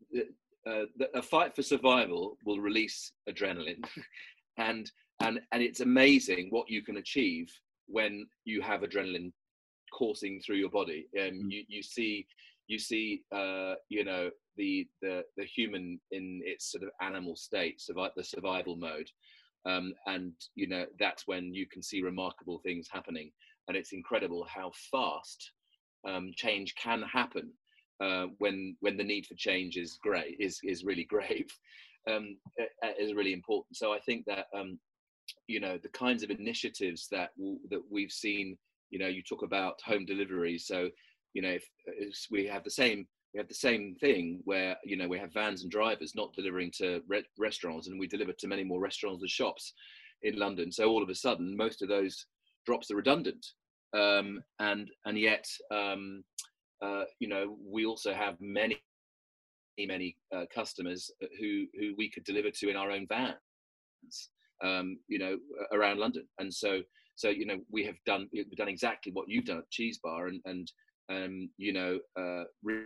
uh, 0.66 0.86
the 0.96 1.16
a 1.16 1.22
fight 1.22 1.54
for 1.54 1.62
survival 1.62 2.38
will 2.44 2.58
release 2.58 3.12
adrenaline, 3.30 3.84
and 4.58 4.90
and 5.20 5.40
and 5.52 5.62
it's 5.62 5.80
amazing 5.80 6.48
what 6.50 6.68
you 6.68 6.82
can 6.82 6.96
achieve 6.96 7.52
when 7.86 8.26
you 8.44 8.60
have 8.62 8.80
adrenaline 8.80 9.30
coursing 9.92 10.40
through 10.40 10.56
your 10.56 10.70
body. 10.70 11.08
Um, 11.18 11.34
mm. 11.34 11.50
you 11.50 11.64
you 11.68 11.82
see 11.82 12.26
you 12.68 12.78
see 12.78 13.22
uh, 13.34 13.74
you 13.88 14.04
know 14.04 14.30
the 14.56 14.86
the 15.02 15.24
the 15.36 15.44
human 15.44 16.00
in 16.10 16.40
its 16.44 16.70
sort 16.70 16.84
of 16.84 16.90
animal 17.00 17.36
state, 17.36 17.80
survive 17.80 18.12
the 18.16 18.24
survival 18.24 18.76
mode, 18.76 19.08
um, 19.66 19.92
and 20.06 20.32
you 20.54 20.66
know 20.68 20.86
that's 20.98 21.26
when 21.26 21.54
you 21.54 21.66
can 21.66 21.82
see 21.82 22.02
remarkable 22.02 22.60
things 22.64 22.88
happening, 22.90 23.30
and 23.68 23.76
it's 23.76 23.92
incredible 23.92 24.46
how 24.48 24.72
fast 24.90 25.52
um, 26.06 26.30
change 26.36 26.74
can 26.76 27.02
happen 27.02 27.52
uh, 28.00 28.26
when 28.38 28.76
when 28.80 28.96
the 28.96 29.04
need 29.04 29.26
for 29.26 29.34
change 29.34 29.76
is 29.76 29.98
great 30.02 30.36
is 30.38 30.60
is 30.62 30.84
really 30.84 31.04
grave, 31.08 31.46
um, 32.10 32.36
is 32.98 33.14
really 33.14 33.32
important. 33.32 33.76
So 33.76 33.92
I 33.92 34.00
think 34.00 34.24
that 34.26 34.46
um, 34.54 34.78
you 35.46 35.60
know 35.60 35.78
the 35.82 35.88
kinds 35.88 36.22
of 36.22 36.30
initiatives 36.30 37.08
that 37.10 37.30
w- 37.36 37.60
that 37.70 37.82
we've 37.90 38.12
seen. 38.12 38.56
You 38.90 38.98
know, 38.98 39.08
you 39.08 39.22
talk 39.22 39.42
about 39.42 39.80
home 39.84 40.04
delivery. 40.04 40.58
So 40.58 40.88
you 41.34 41.42
know, 41.42 41.50
if, 41.50 41.64
if 41.86 42.16
we 42.30 42.46
have 42.46 42.64
the 42.64 42.70
same 42.70 43.06
we 43.34 43.38
have 43.38 43.48
the 43.48 43.54
same 43.54 43.94
thing 44.00 44.40
where 44.44 44.76
you 44.84 44.96
know 44.96 45.06
we 45.06 45.18
have 45.18 45.34
vans 45.34 45.62
and 45.62 45.70
drivers 45.70 46.14
not 46.14 46.32
delivering 46.32 46.72
to 46.78 47.02
re- 47.06 47.22
restaurants, 47.38 47.86
and 47.86 48.00
we 48.00 48.06
deliver 48.06 48.32
to 48.32 48.48
many 48.48 48.64
more 48.64 48.80
restaurants 48.80 49.22
and 49.22 49.30
shops 49.30 49.74
in 50.22 50.38
London. 50.38 50.72
So 50.72 50.88
all 50.88 51.02
of 51.02 51.10
a 51.10 51.14
sudden, 51.14 51.54
most 51.56 51.82
of 51.82 51.88
those 51.88 52.26
drops 52.64 52.90
are 52.90 52.96
redundant, 52.96 53.44
um, 53.94 54.42
and 54.58 54.90
and 55.04 55.18
yet 55.18 55.46
um, 55.70 56.24
uh, 56.82 57.04
you 57.18 57.28
know 57.28 57.58
we 57.62 57.84
also 57.84 58.14
have 58.14 58.36
many 58.40 58.80
many 59.78 60.16
uh, 60.34 60.44
customers 60.54 61.10
who 61.38 61.66
who 61.78 61.94
we 61.98 62.10
could 62.10 62.24
deliver 62.24 62.50
to 62.50 62.70
in 62.70 62.76
our 62.76 62.90
own 62.90 63.06
vans, 63.06 64.30
um, 64.64 64.98
you 65.08 65.18
know, 65.18 65.36
around 65.72 65.98
London. 65.98 66.26
And 66.38 66.52
so 66.52 66.80
so 67.16 67.28
you 67.28 67.46
know 67.46 67.58
we 67.70 67.84
have 67.84 67.96
done 68.04 68.28
we've 68.32 68.50
done 68.56 68.68
exactly 68.68 69.10
what 69.12 69.28
you've 69.28 69.46
done 69.46 69.58
at 69.58 69.70
Cheese 69.70 69.98
Bar, 70.02 70.28
and 70.28 70.40
and 70.44 70.70
um, 71.10 71.50
you 71.58 71.72
know 71.72 71.98
uh, 72.18 72.44
re- 72.62 72.84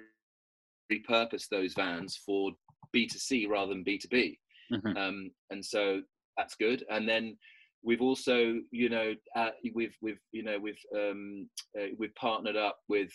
repurpose 0.91 1.49
those 1.49 1.75
vans 1.75 2.19
for 2.25 2.53
B2C 2.95 3.49
rather 3.49 3.73
than 3.73 3.85
B2B. 3.85 4.37
Mm-hmm. 4.73 4.97
Um, 4.97 5.31
and 5.51 5.65
so 5.65 6.01
that's 6.37 6.55
good. 6.57 6.85
And 6.91 7.09
then 7.09 7.37
we've 7.83 8.03
also, 8.03 8.57
you 8.71 8.89
know, 8.89 9.15
uh, 9.37 9.51
we've 9.75 9.97
we've 10.01 10.21
you 10.33 10.43
know 10.43 10.59
we've 10.59 10.81
um, 10.95 11.49
uh, 11.79 11.87
we've 11.99 12.15
partnered 12.15 12.57
up 12.57 12.79
with, 12.89 13.11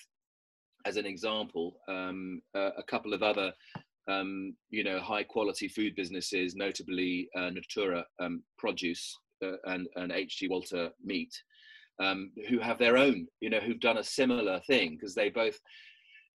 as 0.86 0.98
an 0.98 1.06
example, 1.06 1.78
um, 1.90 2.42
uh, 2.56 2.72
a 2.78 2.84
couple 2.84 3.14
of 3.14 3.24
other. 3.24 3.52
Um, 4.08 4.56
you 4.70 4.84
know, 4.84 5.00
high 5.00 5.24
quality 5.24 5.68
food 5.68 5.96
businesses, 5.96 6.56
notably 6.56 7.28
uh, 7.36 7.50
Natoora 7.50 8.04
um, 8.20 8.44
Produce 8.60 9.18
uh, 9.44 9.58
and, 9.66 9.88
and 9.96 10.12
H.G. 10.12 10.48
Walter 10.48 10.90
Meat, 11.04 11.34
um, 12.02 12.32
who 12.50 12.60
have 12.60 12.78
their 12.78 12.98
own, 12.98 13.28
you 13.40 13.50
know, 13.50 13.60
who've 13.60 13.80
done 13.80 13.98
a 13.98 14.04
similar 14.04 14.60
thing 14.68 14.92
because 14.92 15.16
they 15.16 15.30
both 15.30 15.60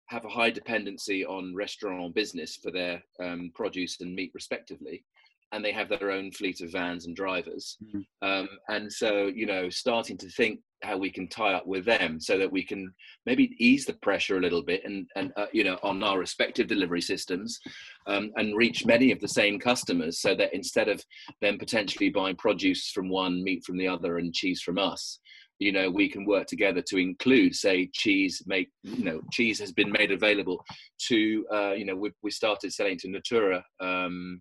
have 0.08 0.24
a 0.24 0.28
high 0.28 0.50
dependency 0.50 1.24
on 1.24 1.54
restaurant 1.54 2.14
business 2.14 2.56
for 2.56 2.70
their 2.70 3.02
um, 3.22 3.50
produce 3.54 4.00
and 4.00 4.14
meat 4.14 4.30
respectively 4.34 5.04
and 5.52 5.64
they 5.64 5.72
have 5.72 5.88
their 5.88 6.10
own 6.10 6.30
fleet 6.32 6.60
of 6.60 6.72
vans 6.72 7.06
and 7.06 7.16
drivers 7.16 7.76
mm-hmm. 7.82 8.28
um, 8.28 8.48
and 8.68 8.92
so 8.92 9.30
you 9.34 9.46
know 9.46 9.68
starting 9.68 10.16
to 10.16 10.28
think 10.30 10.60
how 10.82 10.96
we 10.96 11.10
can 11.10 11.28
tie 11.28 11.52
up 11.52 11.66
with 11.66 11.84
them 11.84 12.20
so 12.20 12.38
that 12.38 12.50
we 12.50 12.64
can 12.64 12.92
maybe 13.26 13.54
ease 13.58 13.84
the 13.84 13.92
pressure 13.94 14.36
a 14.36 14.40
little 14.40 14.62
bit 14.62 14.82
and 14.84 15.06
and 15.16 15.32
uh, 15.36 15.46
you 15.52 15.64
know 15.64 15.78
on 15.82 16.02
our 16.02 16.18
respective 16.18 16.66
delivery 16.66 17.00
systems 17.00 17.58
um, 18.06 18.30
and 18.36 18.56
reach 18.56 18.86
many 18.86 19.10
of 19.10 19.20
the 19.20 19.28
same 19.28 19.58
customers 19.58 20.20
so 20.20 20.34
that 20.34 20.54
instead 20.54 20.88
of 20.88 21.02
them 21.40 21.58
potentially 21.58 22.10
buying 22.10 22.36
produce 22.36 22.90
from 22.90 23.08
one 23.08 23.42
meat 23.42 23.62
from 23.64 23.76
the 23.76 23.88
other 23.88 24.18
and 24.18 24.34
cheese 24.34 24.62
from 24.62 24.78
us 24.78 25.18
you 25.58 25.72
know 25.72 25.90
we 25.90 26.08
can 26.08 26.24
work 26.24 26.46
together 26.46 26.82
to 26.82 26.96
include 26.96 27.54
say 27.54 27.88
cheese 27.92 28.42
make 28.46 28.70
you 28.82 29.04
know 29.04 29.20
cheese 29.32 29.58
has 29.58 29.72
been 29.72 29.90
made 29.90 30.12
available 30.12 30.64
to 30.98 31.46
uh, 31.52 31.72
you 31.72 31.84
know 31.84 31.96
we, 31.96 32.10
we 32.22 32.30
started 32.30 32.72
selling 32.72 32.98
to 32.98 33.08
Natoora 33.08 33.62
um, 33.80 34.40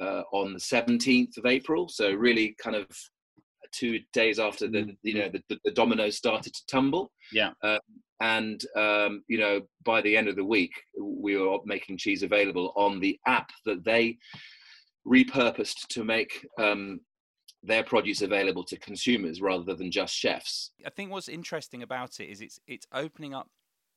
uh, 0.00 0.22
on 0.32 0.52
the 0.52 0.58
17th 0.58 1.38
of 1.38 1.46
april. 1.46 1.88
So 1.88 2.12
really 2.12 2.54
kind 2.62 2.76
of 2.76 2.86
two 3.72 4.00
days 4.12 4.38
after 4.38 4.68
the 4.68 4.96
you 5.02 5.14
know 5.14 5.28
the, 5.28 5.58
the 5.64 5.70
dominoes 5.72 6.16
started 6.16 6.54
to 6.54 6.66
tumble. 6.66 7.12
Yeah. 7.32 7.52
Uh, 7.62 7.78
and 8.20 8.64
um, 8.76 9.22
you 9.28 9.38
know 9.38 9.60
by 9.84 10.00
the 10.00 10.16
end 10.16 10.28
of 10.28 10.36
the 10.36 10.44
week 10.44 10.72
we 10.98 11.36
were 11.36 11.58
making 11.64 11.98
cheese 11.98 12.22
available 12.22 12.72
on 12.76 12.98
the 13.00 13.18
app 13.26 13.50
that 13.66 13.84
they 13.84 14.16
repurposed 15.06 15.86
to 15.88 16.02
make 16.02 16.46
um, 16.58 17.00
their 17.62 17.82
produce 17.82 18.22
available 18.22 18.64
to 18.64 18.78
consumers 18.78 19.40
rather 19.40 19.74
than 19.74 19.90
just 19.90 20.14
chefs. 20.14 20.72
I 20.84 20.90
think 20.90 21.10
what's 21.10 21.28
interesting 21.28 21.82
about 21.82 22.20
it 22.20 22.26
is 22.26 22.40
it's 22.40 22.58
it's 22.66 22.86
opening 22.92 23.34
up 23.34 23.48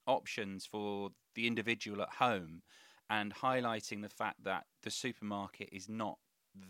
options 0.08 0.66
for 0.66 1.12
the 1.36 1.48
individual 1.48 2.02
at 2.02 2.10
home 2.10 2.62
and 3.10 3.34
highlighting 3.34 4.02
the 4.02 4.10
fact 4.10 4.44
that 4.44 4.66
the 4.84 4.92
supermarket 4.92 5.70
is 5.72 5.88
not 5.88 6.18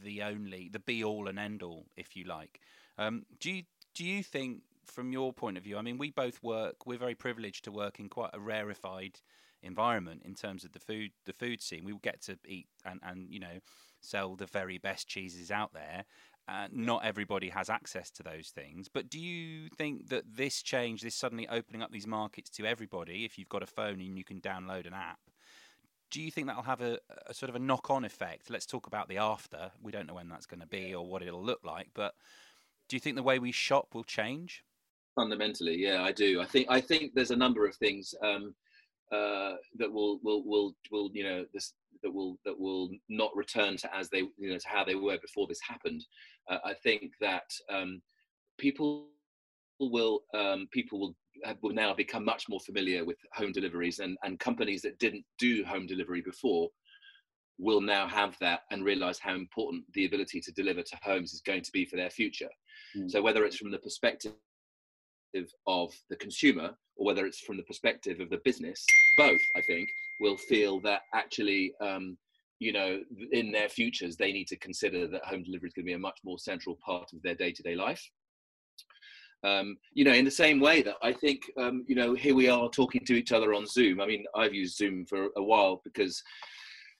the 0.03 0.21
only 0.21 0.69
the 0.71 0.79
be 0.79 1.03
all 1.03 1.27
and 1.27 1.39
end 1.39 1.63
all 1.63 1.85
if 1.95 2.15
you 2.15 2.25
like 2.25 2.59
um, 2.99 3.23
do 3.39 3.51
you 3.51 3.63
do 3.95 4.05
you 4.05 4.21
think 4.21 4.61
from 4.85 5.11
your 5.11 5.33
point 5.33 5.57
of 5.57 5.63
view 5.63 5.77
i 5.77 5.81
mean 5.81 5.97
we 5.97 6.11
both 6.11 6.41
work 6.43 6.85
we're 6.85 6.97
very 6.97 7.15
privileged 7.15 7.63
to 7.63 7.71
work 7.71 7.99
in 7.99 8.09
quite 8.09 8.31
a 8.33 8.39
rarefied 8.39 9.19
environment 9.61 10.21
in 10.23 10.33
terms 10.35 10.63
of 10.63 10.71
the 10.71 10.79
food 10.79 11.11
the 11.25 11.33
food 11.33 11.61
scene 11.61 11.83
we 11.83 11.93
get 12.01 12.21
to 12.21 12.37
eat 12.47 12.67
and 12.85 12.99
and 13.03 13.27
you 13.29 13.39
know 13.39 13.59
sell 14.01 14.35
the 14.35 14.45
very 14.45 14.77
best 14.77 15.07
cheeses 15.07 15.51
out 15.51 15.73
there 15.73 16.05
uh, 16.49 16.67
not 16.71 17.05
everybody 17.05 17.49
has 17.49 17.69
access 17.69 18.09
to 18.09 18.23
those 18.23 18.47
things. 18.49 18.87
But 18.91 19.07
do 19.07 19.19
you 19.19 19.69
think 19.77 20.09
that 20.09 20.23
this 20.35 20.63
change, 20.63 21.01
this 21.01 21.13
suddenly 21.13 21.47
opening 21.47 21.83
up 21.83 21.91
these 21.91 22.07
markets 22.07 22.49
to 22.51 22.65
everybody, 22.65 23.23
if 23.23 23.37
you've 23.37 23.49
got 23.49 23.61
a 23.61 23.67
phone 23.67 24.01
and 24.01 24.17
you 24.17 24.23
can 24.23 24.41
download 24.41 24.87
an 24.87 24.95
app, 24.95 25.19
do 26.09 26.19
you 26.19 26.31
think 26.31 26.47
that'll 26.47 26.63
have 26.63 26.81
a, 26.81 26.97
a 27.27 27.35
sort 27.35 27.51
of 27.51 27.55
a 27.55 27.59
knock 27.59 27.91
on 27.91 28.03
effect? 28.03 28.49
Let's 28.49 28.65
talk 28.65 28.87
about 28.87 29.09
the 29.09 29.17
after. 29.17 29.69
We 29.79 29.91
don't 29.91 30.07
know 30.07 30.15
when 30.15 30.27
that's 30.27 30.47
going 30.47 30.61
to 30.61 30.67
be 30.67 30.95
or 30.95 31.05
what 31.05 31.21
it'll 31.21 31.43
look 31.43 31.63
like, 31.63 31.89
but 31.93 32.15
do 32.89 32.95
you 32.95 32.99
think 32.99 33.15
the 33.15 33.23
way 33.23 33.39
we 33.39 33.51
shop 33.51 33.89
will 33.93 34.03
change? 34.03 34.63
Fundamentally, 35.15 35.77
yeah, 35.77 36.03
I 36.03 36.11
do. 36.11 36.41
I 36.41 36.45
think 36.45 36.67
I 36.69 36.81
think 36.81 37.13
there's 37.13 37.31
a 37.31 37.35
number 37.35 37.65
of 37.65 37.75
things 37.75 38.13
um, 38.23 38.53
uh, 39.11 39.53
that 39.77 39.91
will 39.91 40.19
will 40.23 40.43
will 40.45 40.75
will 40.91 41.09
you 41.13 41.23
know 41.23 41.45
this 41.53 41.73
that 42.03 42.13
will 42.13 42.37
that 42.45 42.59
will 42.59 42.89
not 43.09 43.35
return 43.35 43.77
to 43.77 43.95
as 43.95 44.09
they 44.09 44.19
you 44.19 44.51
know 44.51 44.57
to 44.57 44.67
how 44.67 44.83
they 44.83 44.95
were 44.95 45.17
before 45.21 45.47
this 45.47 45.59
happened. 45.67 46.03
Uh, 46.49 46.57
I 46.65 46.73
think 46.73 47.11
that 47.21 47.49
um, 47.71 48.01
people 48.57 49.07
will 49.79 50.21
um, 50.33 50.67
people 50.71 50.99
will 50.99 51.15
will 51.61 51.73
now 51.73 51.93
become 51.93 52.25
much 52.25 52.49
more 52.49 52.59
familiar 52.59 53.05
with 53.05 53.17
home 53.33 53.51
deliveries 53.51 53.99
and 53.99 54.17
and 54.23 54.39
companies 54.39 54.81
that 54.81 54.99
didn't 54.99 55.25
do 55.37 55.63
home 55.63 55.85
delivery 55.85 56.21
before 56.21 56.69
will 57.59 57.81
now 57.81 58.07
have 58.07 58.37
that 58.39 58.61
and 58.71 58.85
realize 58.85 59.19
how 59.19 59.35
important 59.35 59.83
the 59.93 60.05
ability 60.05 60.39
to 60.39 60.51
deliver 60.53 60.81
to 60.81 60.97
homes 61.03 61.33
is 61.33 61.41
going 61.41 61.61
to 61.61 61.71
be 61.73 61.85
for 61.85 61.97
their 61.97 62.09
future. 62.09 62.49
Mm. 62.97 63.09
So 63.09 63.21
whether 63.21 63.45
it's 63.45 63.57
from 63.57 63.71
the 63.71 63.77
perspective 63.79 64.33
of 65.67 65.93
the 66.09 66.15
consumer 66.15 66.71
or 66.95 67.05
whether 67.05 67.25
it's 67.25 67.39
from 67.39 67.57
the 67.57 67.63
perspective 67.63 68.19
of 68.19 68.29
the 68.29 68.41
business, 68.43 68.85
both 69.17 69.41
I 69.55 69.61
think 69.67 69.87
will 70.19 70.37
feel 70.37 70.79
that 70.81 71.01
actually, 71.13 71.73
um, 71.81 72.17
you 72.59 72.73
know, 72.73 72.99
in 73.31 73.51
their 73.51 73.69
futures, 73.69 74.17
they 74.17 74.31
need 74.31 74.47
to 74.47 74.57
consider 74.57 75.07
that 75.07 75.25
home 75.25 75.43
delivery 75.43 75.69
is 75.69 75.73
going 75.73 75.85
to 75.85 75.89
be 75.89 75.93
a 75.93 75.99
much 75.99 76.19
more 76.23 76.37
central 76.37 76.77
part 76.83 77.13
of 77.13 77.21
their 77.21 77.35
day 77.35 77.51
to 77.51 77.63
day 77.63 77.75
life. 77.75 78.03
Um, 79.45 79.77
you 79.93 80.03
know, 80.03 80.11
in 80.11 80.25
the 80.25 80.31
same 80.31 80.59
way 80.59 80.81
that 80.81 80.97
I 81.01 81.13
think, 81.13 81.43
um, 81.57 81.85
you 81.87 81.95
know, 81.95 82.13
here 82.13 82.35
we 82.35 82.49
are 82.49 82.69
talking 82.69 83.05
to 83.05 83.13
each 83.13 83.31
other 83.31 83.53
on 83.53 83.65
Zoom. 83.65 84.01
I 84.01 84.05
mean, 84.05 84.25
I've 84.35 84.53
used 84.53 84.75
Zoom 84.75 85.05
for 85.05 85.29
a 85.37 85.43
while 85.43 85.81
because 85.85 86.21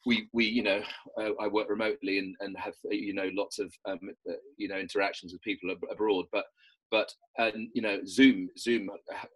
we, 0.05 0.27
we, 0.33 0.45
you 0.45 0.63
know, 0.63 0.81
uh, 1.19 1.31
I 1.41 1.47
work 1.47 1.69
remotely 1.69 2.19
and, 2.19 2.35
and 2.39 2.57
have, 2.57 2.73
you 2.89 3.13
know, 3.13 3.29
lots 3.33 3.59
of, 3.59 3.73
um, 3.85 3.99
uh, 4.29 4.33
you 4.57 4.67
know, 4.67 4.77
interactions 4.77 5.33
with 5.33 5.41
people 5.41 5.71
ab- 5.71 5.91
abroad. 5.91 6.25
But 6.31 6.45
but 6.91 7.13
and 7.37 7.69
you 7.73 7.81
know 7.81 7.99
zoom 8.05 8.49
zoom 8.57 8.89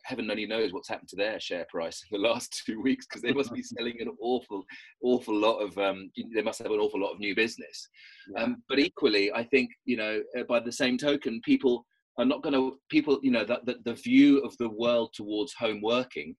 heaven 0.06 0.30
only 0.30 0.46
knows 0.46 0.74
what's 0.74 0.90
happened 0.90 1.10
to 1.10 1.16
their 1.16 1.40
share 1.40 1.66
price 1.70 2.04
in 2.12 2.22
the 2.22 2.28
last 2.28 2.64
two 2.66 2.82
weeks 2.82 3.06
because 3.06 3.22
they 3.22 3.34
must 3.34 3.54
be 3.54 3.62
selling 3.62 3.96
an 4.00 4.10
awful 4.20 4.64
awful 5.04 5.36
lot 5.36 5.58
of 5.58 5.78
um, 5.78 6.10
they 6.34 6.42
must 6.42 6.60
have 6.60 6.72
an 6.72 6.80
awful 6.80 7.00
lot 7.00 7.12
of 7.12 7.20
new 7.20 7.36
business 7.36 7.88
yeah. 8.36 8.44
um, 8.44 8.64
but 8.70 8.80
equally 8.80 9.32
i 9.34 9.44
think 9.44 9.70
you 9.86 9.98
know 9.98 10.22
uh, 10.38 10.44
by 10.44 10.60
the 10.60 10.72
same 10.72 10.98
token 10.98 11.40
people 11.44 11.86
are 12.18 12.26
not 12.26 12.44
going 12.44 12.54
to 12.54 12.78
people 12.90 13.20
you 13.24 13.32
know 13.32 13.46
that 13.46 13.66
the, 13.66 13.76
the 13.86 13.94
view 13.94 14.40
of 14.40 14.56
the 14.58 14.70
world 14.70 15.12
towards 15.14 15.54
home 15.54 15.82
working 15.82 16.36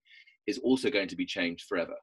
is 0.46 0.58
also 0.58 0.90
going 0.90 1.08
to 1.08 1.16
be 1.16 1.26
changed 1.26 1.64
forever 1.68 1.94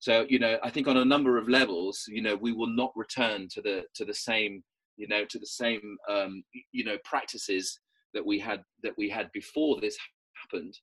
so 0.00 0.26
you 0.28 0.38
know 0.38 0.58
i 0.64 0.70
think 0.70 0.88
on 0.88 0.96
a 0.96 1.04
number 1.04 1.38
of 1.38 1.48
levels 1.48 2.04
you 2.08 2.20
know 2.20 2.34
we 2.34 2.52
will 2.52 2.74
not 2.74 2.92
return 2.96 3.46
to 3.48 3.62
the 3.62 3.84
to 3.94 4.04
the 4.04 4.14
same 4.14 4.62
you 4.96 5.08
know 5.08 5.24
to 5.24 5.38
the 5.38 5.46
same 5.46 5.96
um, 6.08 6.42
you 6.72 6.84
know 6.84 6.96
practices 7.04 7.80
that 8.14 8.24
we 8.24 8.38
had 8.38 8.62
that 8.82 8.92
we 8.98 9.08
had 9.08 9.30
before 9.32 9.80
this 9.80 9.96
happened. 10.40 10.76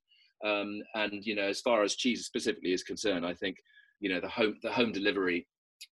Um, 0.45 0.81
and 0.95 1.25
you 1.25 1.35
know, 1.35 1.43
as 1.43 1.61
far 1.61 1.83
as 1.83 1.95
cheese 1.95 2.25
specifically 2.25 2.73
is 2.73 2.83
concerned, 2.83 3.25
I 3.25 3.33
think 3.33 3.57
you 3.99 4.09
know 4.09 4.19
the 4.19 4.27
home 4.27 4.55
the 4.61 4.71
home 4.71 4.91
delivery, 4.91 5.47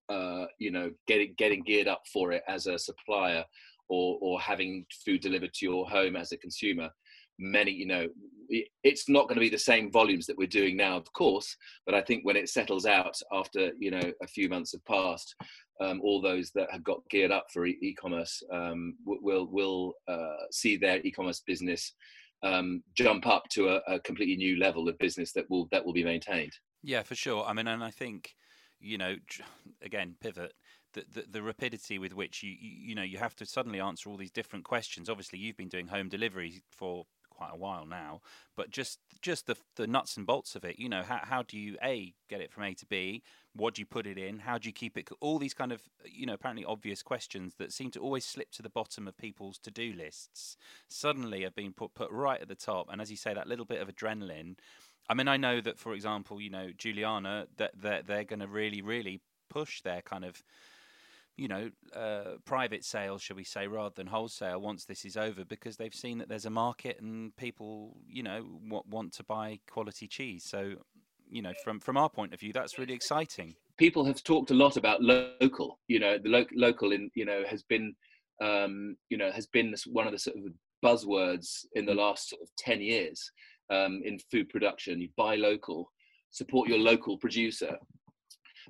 uh, 0.10 0.46
you 0.60 0.72
know, 0.72 0.92
getting 1.08 1.34
getting 1.38 1.64
geared 1.64 1.88
up 1.88 2.04
for 2.12 2.32
it 2.32 2.44
as 2.48 2.68
a 2.68 2.78
supplier 2.78 3.44
or 3.90 4.18
or 4.22 4.40
having 4.40 4.86
food 5.06 5.22
delivered 5.22 5.54
to 5.54 5.66
your 5.66 5.90
home 5.90 6.16
as 6.16 6.32
a 6.32 6.38
consumer 6.38 6.90
many 7.40 7.72
you 7.72 7.88
know 7.88 8.06
it's 8.50 9.10
not 9.10 9.24
going 9.24 9.36
to 9.36 9.42
be 9.42 9.50
the 9.50 9.58
same 9.58 9.92
volumes 9.92 10.26
that 10.26 10.38
we're 10.38 10.48
doing 10.48 10.76
now 10.78 10.98
of 10.98 11.12
course 11.14 11.56
but 11.86 11.96
i 11.96 12.02
think 12.02 12.24
when 12.26 12.36
it 12.36 12.50
settles 12.50 12.86
out 12.86 13.16
after 13.32 13.72
you 13.80 13.92
know 13.92 14.12
a 14.22 14.28
few 14.28 14.50
months 14.50 14.72
have 14.72 14.86
passed 14.86 15.36
um, 15.82 16.00
all 16.04 16.22
those 16.22 16.52
that 16.52 16.70
have 16.72 16.84
got 16.84 17.02
geared 17.10 17.32
up 17.32 17.48
for 17.52 17.66
e- 17.66 17.96
commerce 18.00 18.44
um, 18.52 18.96
will 19.06 19.48
will 19.48 19.94
uh, 20.08 20.46
see 20.52 20.78
their 20.78 21.00
e-commerce 21.02 21.42
business 21.46 21.94
um, 22.44 22.84
jump 22.96 23.26
up 23.26 23.44
to 23.52 23.70
a, 23.70 23.82
a, 23.88 24.00
completely 24.02 24.36
new 24.36 24.60
level 24.60 24.90
of 24.90 24.98
business 24.98 25.32
that 25.32 25.50
will 25.50 25.68
that 25.72 25.84
will 25.84 25.94
be 25.94 26.04
maintained. 26.04 26.52
Yeah, 26.84 27.02
for 27.02 27.16
sure. 27.16 27.46
I 27.46 27.54
mean, 27.54 27.68
and 27.68 27.84
I 27.84 27.90
think 27.90 28.36
you 28.80 28.98
know, 28.98 29.16
again, 29.82 30.16
pivot. 30.22 30.54
The, 30.94 31.06
the, 31.12 31.26
the 31.32 31.42
rapidity 31.42 31.98
with 31.98 32.14
which 32.14 32.44
you, 32.44 32.52
you 32.52 32.90
you 32.90 32.96
know 32.96 33.02
you 33.02 33.18
have 33.18 33.36
to 33.38 33.48
suddenly 33.48 33.80
answer 33.80 34.10
all 34.10 34.18
these 34.18 34.30
different 34.30 34.64
questions. 34.66 35.10
Obviously, 35.10 35.40
you've 35.40 35.58
been 35.58 35.70
doing 35.70 35.88
home 35.88 36.08
delivery 36.08 36.62
for 36.70 37.06
quite 37.34 37.52
a 37.54 37.58
while 37.58 37.86
now, 37.86 38.22
but 38.56 38.70
just 38.70 39.00
just 39.22 39.48
the 39.48 39.56
the 39.76 39.88
nuts 39.88 40.18
and 40.18 40.26
bolts 40.26 40.56
of 40.56 40.64
it. 40.64 40.80
You 40.80 40.90
know, 40.90 41.04
how 41.04 41.20
how 41.24 41.44
do 41.44 41.58
you 41.58 41.78
a 41.84 42.14
get 42.30 42.42
it 42.42 42.52
from 42.52 42.64
A 42.64 42.74
to 42.76 42.86
B? 42.86 43.24
What 43.56 43.76
do 43.76 43.82
you 43.82 43.86
put 43.86 44.08
it 44.08 44.18
in? 44.18 44.40
How 44.40 44.58
do 44.58 44.68
you 44.68 44.74
keep 44.74 44.98
it? 44.98 45.10
All 45.20 45.40
these 45.40 45.54
kind 45.54 45.72
of 45.72 45.82
you 46.06 46.26
know 46.26 46.34
apparently 46.34 46.66
obvious 46.66 47.04
questions 47.04 47.56
that 47.58 47.74
seem 47.74 47.92
to 47.92 48.00
always 48.00 48.26
slip 48.26 48.52
to 48.52 48.62
the 48.62 48.70
bottom 48.70 49.08
of 49.08 49.18
people's 49.18 49.58
to 49.60 49.72
do 49.72 49.94
lists 49.94 50.58
suddenly 50.88 51.44
have 51.44 51.56
been 51.56 51.74
put 51.74 51.94
put 51.94 52.12
right 52.12 52.42
at 52.42 52.48
the 52.48 52.56
top. 52.56 52.88
And 52.92 53.02
as 53.02 53.12
you 53.12 53.18
say, 53.18 53.34
that 53.34 53.48
little 53.48 53.66
bit 53.66 53.82
of 53.82 53.88
adrenaline 53.88 54.56
I 55.10 55.14
mean, 55.16 55.28
I 55.28 55.38
know 55.38 55.60
that, 55.62 55.78
for 55.78 55.94
example, 55.94 56.40
you 56.40 56.50
know, 56.50 56.70
Juliana, 56.78 57.48
that 57.58 57.72
they're, 57.80 58.02
they're 58.02 58.24
going 58.24 58.40
to 58.40 58.48
really, 58.48 58.82
really 58.82 59.22
push 59.50 59.82
their 59.82 60.02
kind 60.02 60.24
of, 60.24 60.42
you 61.36 61.48
know, 61.48 61.70
uh, 61.96 62.38
private 62.46 62.86
sales, 62.86 63.22
shall 63.22 63.36
we 63.36 63.44
say, 63.44 63.68
rather 63.68 63.94
than 63.96 64.08
wholesale 64.08 64.62
once 64.62 64.86
this 64.86 65.04
is 65.04 65.18
over, 65.18 65.44
because 65.44 65.78
they've 65.78 65.94
seen 65.94 66.20
that 66.20 66.30
there's 66.30 66.46
a 66.46 66.50
market 66.50 67.00
and 67.02 67.36
people, 67.38 67.98
you 68.08 68.22
know, 68.22 68.46
want, 68.70 68.88
want 68.88 69.14
to 69.14 69.24
buy 69.24 69.60
quality 69.70 70.08
cheese. 70.08 70.46
So, 70.46 70.76
you 71.30 71.42
know, 71.42 71.54
from 71.64 71.80
from 71.80 71.98
our 71.98 72.10
point 72.10 72.34
of 72.34 72.40
view, 72.40 72.54
that's 72.54 72.78
really 72.78 72.94
exciting. 72.94 73.56
People 73.78 74.06
have 74.06 74.24
talked 74.24 74.52
a 74.52 74.54
lot 74.54 74.78
about 74.78 75.02
local. 75.02 75.80
You 75.88 76.00
know, 76.00 76.20
the 76.20 76.30
lo- 76.30 76.46
local 76.54 76.92
in 76.92 77.10
you 77.16 77.26
know 77.26 77.44
has 77.50 77.64
been, 77.64 77.96
um, 78.42 78.96
you 79.10 79.18
know, 79.18 79.32
has 79.32 79.48
been 79.48 79.74
one 79.88 80.06
of 80.06 80.14
the 80.14 80.20
sort 80.20 80.38
of 80.38 80.44
buzzwords 80.86 81.66
in 81.74 81.86
the 81.86 81.96
last 81.96 82.30
sort 82.30 82.44
of 82.44 82.50
ten 82.58 82.80
years 82.80 83.32
um, 83.72 84.02
in 84.06 84.20
food 84.32 84.50
production. 84.50 85.02
You 85.02 85.10
buy 85.18 85.36
local, 85.36 85.90
support 86.30 86.70
your 86.70 86.78
local 86.78 87.18
producer. 87.18 87.78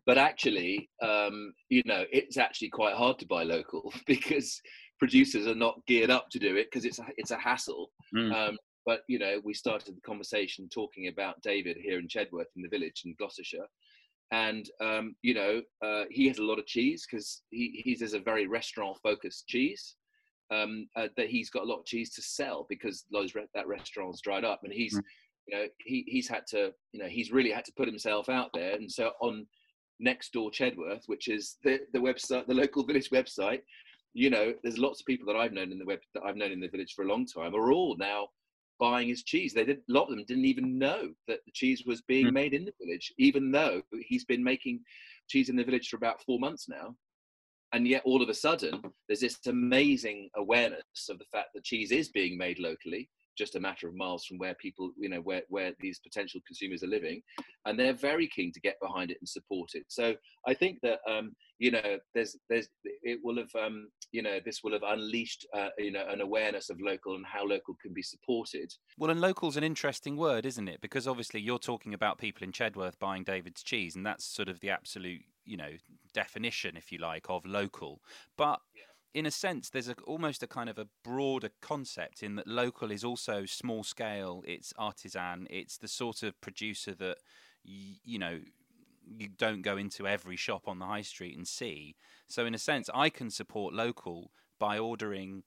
But 0.05 0.17
actually, 0.17 0.89
um, 1.01 1.53
you 1.69 1.83
know, 1.85 2.05
it's 2.11 2.37
actually 2.37 2.69
quite 2.69 2.95
hard 2.95 3.19
to 3.19 3.27
buy 3.27 3.43
local 3.43 3.93
because 4.07 4.61
producers 4.99 5.47
are 5.47 5.55
not 5.55 5.79
geared 5.87 6.09
up 6.09 6.29
to 6.31 6.39
do 6.39 6.55
it 6.55 6.67
because 6.71 6.85
it's 6.85 6.99
a, 6.99 7.05
it's 7.17 7.31
a 7.31 7.37
hassle. 7.37 7.89
Mm. 8.15 8.33
Um, 8.33 8.57
but 8.85 9.01
you 9.07 9.19
know, 9.19 9.39
we 9.43 9.53
started 9.53 9.95
the 9.95 10.01
conversation 10.01 10.67
talking 10.69 11.07
about 11.07 11.41
David 11.41 11.77
here 11.81 11.99
in 11.99 12.07
Chedworth 12.07 12.51
in 12.55 12.61
the 12.61 12.69
village 12.69 13.03
in 13.05 13.15
Gloucestershire, 13.17 13.67
and 14.31 14.69
um, 14.81 15.15
you 15.21 15.33
know, 15.33 15.61
uh, 15.83 16.03
he 16.09 16.27
has 16.27 16.39
a 16.39 16.43
lot 16.43 16.59
of 16.59 16.65
cheese 16.65 17.05
because 17.09 17.43
he 17.49 17.81
he's 17.85 18.13
a 18.13 18.19
very 18.19 18.47
restaurant 18.47 18.97
focused 19.01 19.47
cheese 19.47 19.95
um, 20.51 20.87
uh, 20.95 21.07
that 21.17 21.29
he's 21.29 21.49
got 21.49 21.63
a 21.63 21.65
lot 21.65 21.79
of 21.79 21.85
cheese 21.85 22.13
to 22.13 22.21
sell 22.21 22.65
because 22.69 23.05
those 23.11 23.35
re- 23.35 23.47
that 23.53 23.67
restaurant's 23.67 24.21
dried 24.21 24.43
up, 24.43 24.61
and 24.63 24.73
he's, 24.73 24.95
mm. 24.95 25.01
you 25.47 25.57
know, 25.57 25.65
he 25.79 26.03
he's 26.07 26.27
had 26.27 26.45
to, 26.47 26.71
you 26.91 27.01
know, 27.01 27.07
he's 27.07 27.31
really 27.31 27.51
had 27.51 27.65
to 27.65 27.73
put 27.77 27.87
himself 27.87 28.29
out 28.29 28.49
there, 28.53 28.73
and 28.75 28.91
so 28.91 29.11
on 29.21 29.45
next 29.99 30.33
door 30.33 30.51
Chedworth, 30.51 31.03
which 31.07 31.27
is 31.27 31.57
the 31.63 31.81
the 31.93 31.99
website, 31.99 32.47
the 32.47 32.53
local 32.53 32.83
village 32.87 33.09
website, 33.09 33.61
you 34.13 34.29
know, 34.29 34.53
there's 34.63 34.77
lots 34.77 35.01
of 35.01 35.05
people 35.05 35.25
that 35.27 35.39
I've 35.39 35.53
known 35.53 35.71
in 35.71 35.79
the 35.79 35.85
web 35.85 35.99
that 36.13 36.23
I've 36.23 36.37
known 36.37 36.51
in 36.51 36.59
the 36.59 36.67
village 36.67 36.93
for 36.93 37.03
a 37.03 37.07
long 37.07 37.25
time 37.25 37.55
are 37.55 37.71
all 37.71 37.95
now 37.97 38.27
buying 38.79 39.07
his 39.07 39.23
cheese. 39.23 39.53
They 39.53 39.65
did 39.65 39.77
a 39.77 39.93
lot 39.93 40.03
of 40.03 40.09
them 40.09 40.25
didn't 40.25 40.45
even 40.45 40.77
know 40.77 41.11
that 41.27 41.39
the 41.45 41.51
cheese 41.53 41.83
was 41.85 42.01
being 42.01 42.27
mm. 42.27 42.33
made 42.33 42.53
in 42.53 42.65
the 42.65 42.73
village, 42.81 43.13
even 43.17 43.51
though 43.51 43.81
he's 44.07 44.25
been 44.25 44.43
making 44.43 44.81
cheese 45.29 45.49
in 45.49 45.55
the 45.55 45.63
village 45.63 45.89
for 45.89 45.97
about 45.97 46.21
four 46.23 46.39
months 46.39 46.67
now 46.67 46.95
and 47.73 47.87
yet 47.87 48.03
all 48.05 48.21
of 48.21 48.29
a 48.29 48.33
sudden 48.33 48.81
there's 49.07 49.19
this 49.19 49.39
amazing 49.47 50.29
awareness 50.35 51.09
of 51.09 51.19
the 51.19 51.25
fact 51.31 51.49
that 51.53 51.63
cheese 51.63 51.91
is 51.91 52.09
being 52.09 52.37
made 52.37 52.59
locally 52.59 53.09
just 53.37 53.55
a 53.55 53.59
matter 53.59 53.87
of 53.87 53.95
miles 53.95 54.25
from 54.25 54.37
where 54.37 54.55
people 54.55 54.91
you 54.97 55.09
know 55.09 55.19
where 55.21 55.41
where 55.49 55.71
these 55.79 55.99
potential 55.99 56.41
consumers 56.45 56.83
are 56.83 56.87
living 56.87 57.21
and 57.65 57.79
they're 57.79 57.93
very 57.93 58.27
keen 58.27 58.51
to 58.51 58.59
get 58.59 58.75
behind 58.81 59.11
it 59.11 59.17
and 59.19 59.27
support 59.27 59.71
it. 59.73 59.83
So 59.87 60.15
i 60.47 60.53
think 60.53 60.79
that 60.81 60.99
um 61.09 61.33
you 61.59 61.71
know 61.71 61.97
there's 62.13 62.35
there's 62.49 62.67
it 62.83 63.19
will 63.23 63.37
have 63.37 63.53
um 63.55 63.87
you 64.11 64.21
know 64.21 64.39
this 64.45 64.61
will 64.63 64.73
have 64.73 64.83
unleashed 64.83 65.45
uh, 65.53 65.69
you 65.77 65.91
know 65.91 66.05
an 66.09 66.21
awareness 66.21 66.69
of 66.69 66.79
local 66.81 67.15
and 67.15 67.25
how 67.25 67.45
local 67.45 67.75
can 67.81 67.93
be 67.93 68.03
supported. 68.03 68.71
Well 68.97 69.11
and 69.11 69.21
local's 69.21 69.57
an 69.57 69.63
interesting 69.63 70.17
word 70.17 70.45
isn't 70.45 70.67
it? 70.67 70.81
Because 70.81 71.07
obviously 71.07 71.41
you're 71.41 71.59
talking 71.59 71.93
about 71.93 72.17
people 72.17 72.43
in 72.43 72.51
chedworth 72.51 72.99
buying 72.99 73.23
david's 73.23 73.63
cheese 73.63 73.95
and 73.95 74.05
that's 74.05 74.25
sort 74.25 74.49
of 74.49 74.59
the 74.59 74.69
absolute 74.69 75.21
you 75.45 75.57
know 75.57 75.71
definition, 76.13 76.77
if 76.77 76.91
you 76.91 76.99
like, 76.99 77.25
of 77.29 77.45
local. 77.45 78.01
But 78.37 78.59
in 79.13 79.25
a 79.25 79.31
sense, 79.31 79.69
there's 79.69 79.89
a, 79.89 79.95
almost 80.05 80.41
a 80.43 80.47
kind 80.47 80.69
of 80.69 80.77
a 80.77 80.87
broader 81.03 81.49
concept 81.61 82.23
in 82.23 82.35
that 82.35 82.47
local 82.47 82.91
is 82.91 83.03
also 83.03 83.45
small 83.45 83.83
scale. 83.83 84.43
It's 84.45 84.73
artisan. 84.77 85.47
It's 85.49 85.77
the 85.77 85.87
sort 85.87 86.23
of 86.23 86.39
producer 86.41 86.95
that 86.95 87.17
y- 87.65 87.99
you 88.03 88.19
know 88.19 88.39
you 89.05 89.27
don't 89.27 89.61
go 89.61 89.77
into 89.77 90.07
every 90.07 90.35
shop 90.35 90.67
on 90.67 90.79
the 90.79 90.85
high 90.85 91.01
street 91.01 91.37
and 91.37 91.47
see. 91.47 91.95
So 92.27 92.45
in 92.45 92.55
a 92.55 92.59
sense, 92.59 92.89
I 92.93 93.09
can 93.09 93.29
support 93.29 93.73
local 93.73 94.31
by 94.59 94.79
ordering. 94.79 95.43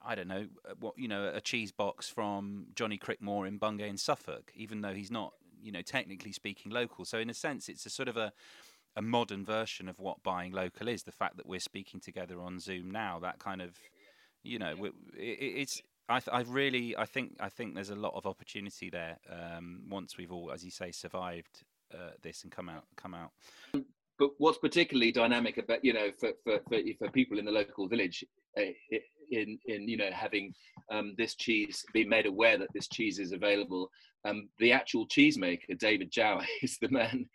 I 0.00 0.14
don't 0.14 0.28
know 0.28 0.46
uh, 0.68 0.74
what 0.80 0.94
you 0.98 1.08
know 1.08 1.30
a 1.32 1.40
cheese 1.40 1.70
box 1.72 2.08
from 2.08 2.68
Johnny 2.74 2.98
Crickmore 2.98 3.46
in 3.46 3.58
Bungay 3.58 3.88
in 3.88 3.96
Suffolk, 3.96 4.52
even 4.54 4.80
though 4.80 4.94
he's 4.94 5.10
not 5.10 5.34
you 5.62 5.70
know 5.70 5.82
technically 5.82 6.32
speaking 6.32 6.72
local. 6.72 7.04
So 7.04 7.18
in 7.18 7.30
a 7.30 7.34
sense, 7.34 7.68
it's 7.68 7.86
a 7.86 7.90
sort 7.90 8.08
of 8.08 8.16
a 8.16 8.32
a 8.96 9.02
modern 9.02 9.44
version 9.44 9.88
of 9.88 9.98
what 9.98 10.22
buying 10.22 10.52
local 10.52 10.88
is. 10.88 11.02
The 11.02 11.12
fact 11.12 11.36
that 11.36 11.46
we're 11.46 11.60
speaking 11.60 12.00
together 12.00 12.40
on 12.40 12.58
Zoom 12.58 12.90
now, 12.90 13.18
that 13.20 13.38
kind 13.38 13.62
of, 13.62 13.76
you 14.42 14.58
know, 14.58 14.74
it, 14.84 14.94
it's. 15.16 15.82
I, 16.10 16.22
I, 16.32 16.40
really, 16.40 16.96
I 16.96 17.04
think, 17.04 17.36
I 17.38 17.50
think 17.50 17.74
there's 17.74 17.90
a 17.90 17.94
lot 17.94 18.14
of 18.14 18.26
opportunity 18.26 18.88
there. 18.88 19.18
Um, 19.30 19.82
once 19.90 20.16
we've 20.16 20.32
all, 20.32 20.50
as 20.50 20.64
you 20.64 20.70
say, 20.70 20.90
survived 20.90 21.64
uh, 21.92 22.12
this 22.22 22.44
and 22.44 22.52
come 22.52 22.70
out, 22.70 22.84
come 22.96 23.14
out. 23.14 23.30
But 24.18 24.30
what's 24.38 24.58
particularly 24.58 25.12
dynamic 25.12 25.58
about, 25.58 25.84
you 25.84 25.92
know, 25.92 26.10
for 26.18 26.30
for 26.44 26.60
for, 26.68 26.78
for 26.98 27.10
people 27.10 27.38
in 27.38 27.44
the 27.44 27.52
local 27.52 27.88
village, 27.88 28.24
uh, 28.56 28.62
in 29.30 29.58
in 29.66 29.88
you 29.88 29.96
know 29.96 30.10
having 30.12 30.54
um, 30.90 31.14
this 31.16 31.34
cheese 31.34 31.84
being 31.92 32.08
made 32.08 32.26
aware 32.26 32.58
that 32.58 32.72
this 32.72 32.88
cheese 32.88 33.18
is 33.18 33.32
available. 33.32 33.90
Um, 34.24 34.48
the 34.58 34.72
actual 34.72 35.06
cheesemaker, 35.06 35.78
David 35.78 36.10
Jow, 36.10 36.40
is 36.62 36.78
the 36.78 36.88
man 36.88 37.26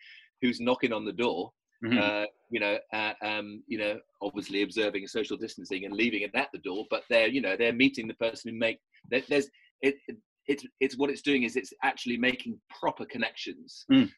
who's 0.44 0.60
knocking 0.60 0.94
on 0.94 1.06
the 1.06 1.14
door. 1.14 1.52
Mm-hmm. 1.84 1.98
Uh, 1.98 2.26
you 2.52 2.60
know, 2.60 2.78
uh, 2.94 3.14
um, 3.24 3.64
you 3.68 3.78
know, 3.78 3.98
obviously 4.22 4.62
observing 4.62 5.08
social 5.08 5.38
distancing 5.38 5.86
and 5.86 5.94
leaving 5.94 6.22
it 6.22 6.32
at 6.36 6.50
the 6.54 6.60
door, 6.60 6.86
but 6.90 7.04
they're, 7.10 7.28
you 7.28 7.42
know, 7.42 7.56
they're 7.58 7.74
meeting 7.74 8.08
the 8.08 8.14
person 8.14 8.52
who 8.52 8.58
make. 8.58 8.80
There's 9.10 9.50
it, 9.82 9.96
it, 10.08 10.18
it's 10.48 10.66
it's 10.80 10.98
what 10.98 11.10
it's 11.10 11.22
doing 11.22 11.44
is 11.44 11.56
it's 11.56 11.74
actually 11.82 12.18
making 12.18 12.60
proper 12.80 13.06
connections. 13.06 13.86
Mm. 13.92 14.10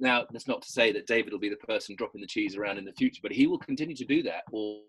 Now, 0.00 0.26
that's 0.30 0.46
not 0.46 0.62
to 0.62 0.70
say 0.70 0.92
that 0.92 1.06
David 1.06 1.32
will 1.32 1.40
be 1.40 1.48
the 1.48 1.56
person 1.56 1.96
dropping 1.96 2.20
the 2.20 2.26
cheese 2.26 2.56
around 2.56 2.78
in 2.78 2.84
the 2.84 2.92
future, 2.92 3.20
but 3.22 3.32
he 3.32 3.46
will 3.46 3.58
continue 3.58 3.96
to 3.96 4.04
do 4.04 4.22
that, 4.24 4.42
or 4.52 4.80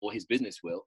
or 0.00 0.12
his 0.12 0.24
business 0.24 0.58
will. 0.62 0.84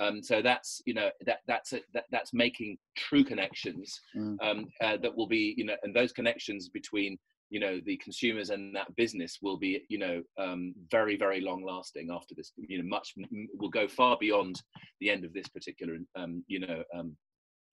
Um, 0.00 0.22
so 0.22 0.40
that's 0.42 0.80
you 0.86 0.94
know 0.94 1.10
that 1.26 1.38
that's 1.46 1.72
a, 1.72 1.80
that, 1.94 2.04
that's 2.10 2.32
making 2.32 2.78
true 2.96 3.24
connections 3.24 4.00
mm. 4.16 4.36
um, 4.40 4.66
uh, 4.80 4.96
that 5.02 5.16
will 5.16 5.26
be 5.26 5.54
you 5.56 5.64
know 5.64 5.76
and 5.82 5.94
those 5.94 6.12
connections 6.12 6.68
between 6.68 7.18
you 7.50 7.60
know 7.60 7.80
the 7.86 7.96
consumers 7.98 8.50
and 8.50 8.74
that 8.74 8.94
business 8.96 9.38
will 9.40 9.56
be 9.56 9.82
you 9.88 9.98
know 9.98 10.22
um, 10.38 10.74
very 10.90 11.16
very 11.16 11.40
long 11.40 11.64
lasting 11.64 12.08
after 12.10 12.34
this 12.34 12.52
you 12.56 12.78
know 12.78 12.88
much 12.88 13.14
will 13.58 13.70
go 13.70 13.88
far 13.88 14.16
beyond 14.20 14.60
the 15.00 15.10
end 15.10 15.24
of 15.24 15.32
this 15.32 15.48
particular 15.48 15.96
um, 16.16 16.44
you 16.46 16.60
know 16.60 16.82
um, 16.94 17.16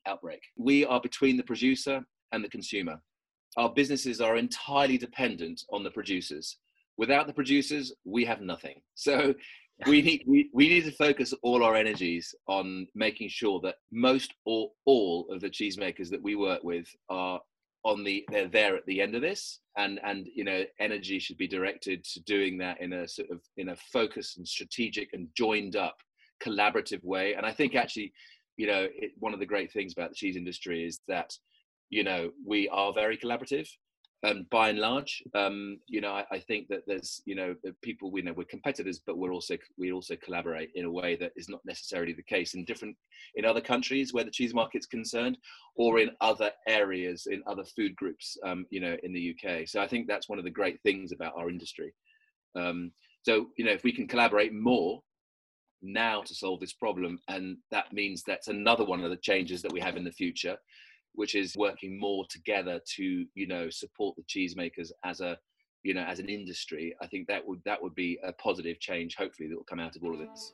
outbreak. 0.05 0.41
We 0.57 0.85
are 0.85 1.01
between 1.01 1.37
the 1.37 1.43
producer 1.43 2.05
and 2.31 2.43
the 2.43 2.49
consumer. 2.49 3.01
Our 3.57 3.69
businesses 3.69 4.21
are 4.21 4.37
entirely 4.37 4.97
dependent 4.97 5.63
on 5.71 5.83
the 5.83 5.91
producers. 5.91 6.57
Without 6.97 7.27
the 7.27 7.33
producers 7.33 7.93
we 8.05 8.25
have 8.25 8.41
nothing. 8.41 8.81
So 8.95 9.33
we 9.87 10.01
need 10.01 10.23
we, 10.25 10.49
we 10.53 10.69
need 10.69 10.85
to 10.85 10.91
focus 10.91 11.33
all 11.43 11.61
our 11.61 11.75
energies 11.75 12.33
on 12.47 12.87
making 12.95 13.27
sure 13.27 13.59
that 13.61 13.75
most 13.91 14.33
or 14.45 14.69
all 14.85 15.27
of 15.29 15.41
the 15.41 15.49
cheesemakers 15.49 16.09
that 16.11 16.23
we 16.23 16.35
work 16.35 16.63
with 16.63 16.87
are 17.09 17.41
on 17.85 18.03
the 18.03 18.25
they're 18.31 18.49
there 18.49 18.75
at 18.75 18.85
the 18.87 18.99
end 18.99 19.15
of 19.15 19.21
this 19.21 19.59
and 19.77 19.99
and 20.03 20.27
you 20.33 20.43
know 20.43 20.63
energy 20.79 21.19
should 21.19 21.37
be 21.37 21.47
directed 21.47 22.03
to 22.03 22.19
doing 22.23 22.57
that 22.57 22.81
in 22.81 22.91
a 22.93 23.07
sort 23.07 23.29
of 23.29 23.39
in 23.57 23.69
a 23.69 23.75
focused 23.93 24.37
and 24.37 24.47
strategic 24.47 25.13
and 25.13 25.27
joined 25.37 25.75
up 25.75 25.95
collaborative 26.43 27.03
way 27.03 27.35
and 27.35 27.45
i 27.45 27.51
think 27.51 27.75
actually 27.75 28.11
you 28.57 28.67
know 28.67 28.87
it, 28.95 29.11
one 29.19 29.33
of 29.33 29.39
the 29.39 29.45
great 29.45 29.71
things 29.71 29.93
about 29.93 30.09
the 30.09 30.15
cheese 30.15 30.35
industry 30.35 30.83
is 30.83 30.99
that 31.07 31.31
you 31.89 32.03
know, 32.03 32.31
we 32.45 32.67
are 32.69 32.93
very 32.93 33.17
collaborative. 33.17 33.67
Um, 34.25 34.47
by 34.49 34.69
and 34.69 34.79
large, 34.79 35.21
um, 35.35 35.77
you 35.85 36.01
know, 36.01 36.11
I, 36.11 36.25
I, 36.31 36.39
think 36.39 36.67
that 36.69 36.81
there's, 36.87 37.21
you 37.25 37.35
know, 37.35 37.53
people 37.83 38.09
we 38.09 38.23
know 38.23 38.33
we're 38.33 38.45
competitors, 38.45 38.99
but 39.05 39.19
we're 39.19 39.31
also 39.31 39.55
we 39.77 39.91
also 39.91 40.15
collaborate 40.15 40.71
in 40.73 40.85
a 40.85 40.91
way 40.91 41.15
that 41.17 41.33
is 41.35 41.47
not 41.47 41.59
necessarily 41.63 42.11
the 42.11 42.23
case 42.23 42.55
in 42.55 42.65
different 42.65 42.97
in 43.35 43.45
other 43.45 43.61
countries 43.61 44.13
where 44.13 44.23
the 44.23 44.31
cheese 44.31 44.53
market's 44.53 44.87
concerned, 44.87 45.37
or 45.75 45.99
in 45.99 46.09
other 46.21 46.49
areas 46.67 47.27
in 47.29 47.43
other 47.45 47.63
food 47.63 47.95
groups, 47.95 48.35
um, 48.43 48.65
you 48.71 48.79
know, 48.79 48.97
in 49.03 49.13
the 49.13 49.35
UK. 49.35 49.67
So 49.67 49.79
I 49.79 49.87
think 49.87 50.07
that's 50.07 50.27
one 50.27 50.39
of 50.39 50.45
the 50.45 50.49
great 50.49 50.81
things 50.81 51.11
about 51.11 51.33
our 51.37 51.49
industry. 51.49 51.93
Um, 52.55 52.93
so 53.21 53.49
you 53.57 53.65
know, 53.65 53.73
if 53.73 53.83
we 53.83 53.91
can 53.91 54.07
collaborate 54.07 54.53
more 54.53 55.03
now 55.83 56.21
to 56.23 56.33
solve 56.33 56.61
this 56.61 56.73
problem, 56.73 57.19
and 57.27 57.57
that 57.69 57.93
means 57.93 58.23
that's 58.25 58.47
another 58.47 58.85
one 58.85 59.03
of 59.03 59.11
the 59.11 59.17
changes 59.17 59.61
that 59.61 59.73
we 59.73 59.81
have 59.81 59.97
in 59.97 60.03
the 60.03 60.11
future 60.11 60.57
which 61.15 61.35
is 61.35 61.55
working 61.57 61.99
more 61.99 62.25
together 62.29 62.79
to 62.95 63.25
you 63.33 63.47
know 63.47 63.69
support 63.69 64.15
the 64.15 64.23
cheesemakers 64.23 64.91
as 65.03 65.21
a 65.21 65.37
you 65.83 65.93
know 65.93 66.03
as 66.03 66.19
an 66.19 66.29
industry 66.29 66.95
i 67.01 67.07
think 67.07 67.27
that 67.27 67.45
would 67.45 67.61
that 67.65 67.81
would 67.81 67.95
be 67.95 68.19
a 68.23 68.33
positive 68.33 68.79
change 68.79 69.15
hopefully 69.15 69.49
that 69.49 69.55
will 69.55 69.63
come 69.63 69.79
out 69.79 69.95
of 69.95 70.03
all 70.03 70.13
of 70.13 70.19
this 70.19 70.53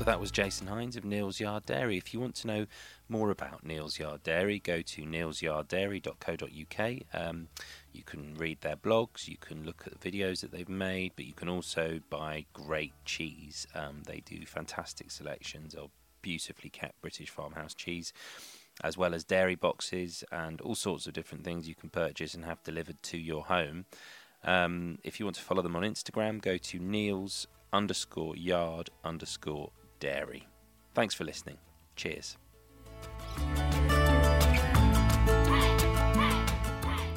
So 0.00 0.04
that 0.04 0.18
was 0.18 0.30
Jason 0.30 0.66
Hinds 0.66 0.96
of 0.96 1.04
Neal's 1.04 1.40
Yard 1.40 1.66
Dairy. 1.66 1.98
If 1.98 2.14
you 2.14 2.20
want 2.20 2.34
to 2.36 2.46
know 2.46 2.64
more 3.10 3.30
about 3.30 3.66
Neal's 3.66 3.98
Yard 3.98 4.22
Dairy, 4.22 4.58
go 4.58 4.80
to 4.80 5.02
nealsyarddairy.co.uk. 5.02 7.02
Um, 7.12 7.48
you 7.92 8.02
can 8.02 8.34
read 8.36 8.62
their 8.62 8.76
blogs, 8.76 9.28
you 9.28 9.36
can 9.36 9.62
look 9.62 9.82
at 9.86 10.00
the 10.00 10.10
videos 10.10 10.40
that 10.40 10.52
they've 10.52 10.70
made, 10.70 11.12
but 11.16 11.26
you 11.26 11.34
can 11.34 11.50
also 11.50 12.00
buy 12.08 12.46
great 12.54 12.94
cheese. 13.04 13.66
Um, 13.74 14.04
they 14.06 14.20
do 14.20 14.46
fantastic 14.46 15.10
selections 15.10 15.74
of 15.74 15.90
beautifully 16.22 16.70
kept 16.70 17.02
British 17.02 17.28
farmhouse 17.28 17.74
cheese, 17.74 18.14
as 18.82 18.96
well 18.96 19.14
as 19.14 19.22
dairy 19.22 19.54
boxes 19.54 20.24
and 20.32 20.62
all 20.62 20.76
sorts 20.76 21.08
of 21.08 21.12
different 21.12 21.44
things 21.44 21.68
you 21.68 21.74
can 21.74 21.90
purchase 21.90 22.32
and 22.32 22.46
have 22.46 22.62
delivered 22.62 23.02
to 23.02 23.18
your 23.18 23.44
home. 23.44 23.84
Um, 24.44 24.96
if 25.04 25.20
you 25.20 25.26
want 25.26 25.36
to 25.36 25.42
follow 25.42 25.60
them 25.60 25.76
on 25.76 25.82
Instagram, 25.82 26.40
go 26.40 26.56
to 26.56 26.78
Neal's 26.78 27.46
underscore 27.70 28.34
yard 28.34 28.88
underscore 29.04 29.72
dairy. 30.00 30.46
Thanks 30.94 31.14
for 31.14 31.24
listening. 31.24 31.58
Cheers. 31.94 32.36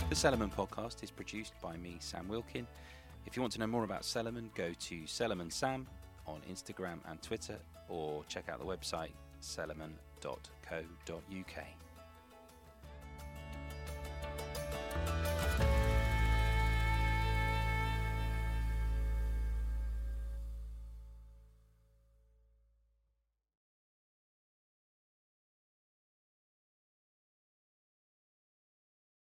The 0.09 0.15
Cellarman 0.15 0.53
podcast 0.53 1.03
is 1.03 1.09
produced 1.09 1.53
by 1.61 1.75
me, 1.77 1.97
Sam 1.99 2.27
Wilkin. 2.27 2.67
If 3.25 3.35
you 3.35 3.41
want 3.41 3.53
to 3.53 3.59
know 3.59 3.67
more 3.67 3.83
about 3.83 4.03
Cellarman, 4.03 4.53
go 4.53 4.73
to 4.77 4.95
Cellarman 5.05 5.51
Sam 5.51 5.87
on 6.27 6.41
Instagram 6.49 6.99
and 7.09 7.21
Twitter 7.21 7.57
or 7.89 8.23
check 8.27 8.49
out 8.49 8.59
the 8.59 8.65
website 8.65 9.11
cellarman.co.uk. 9.41 11.65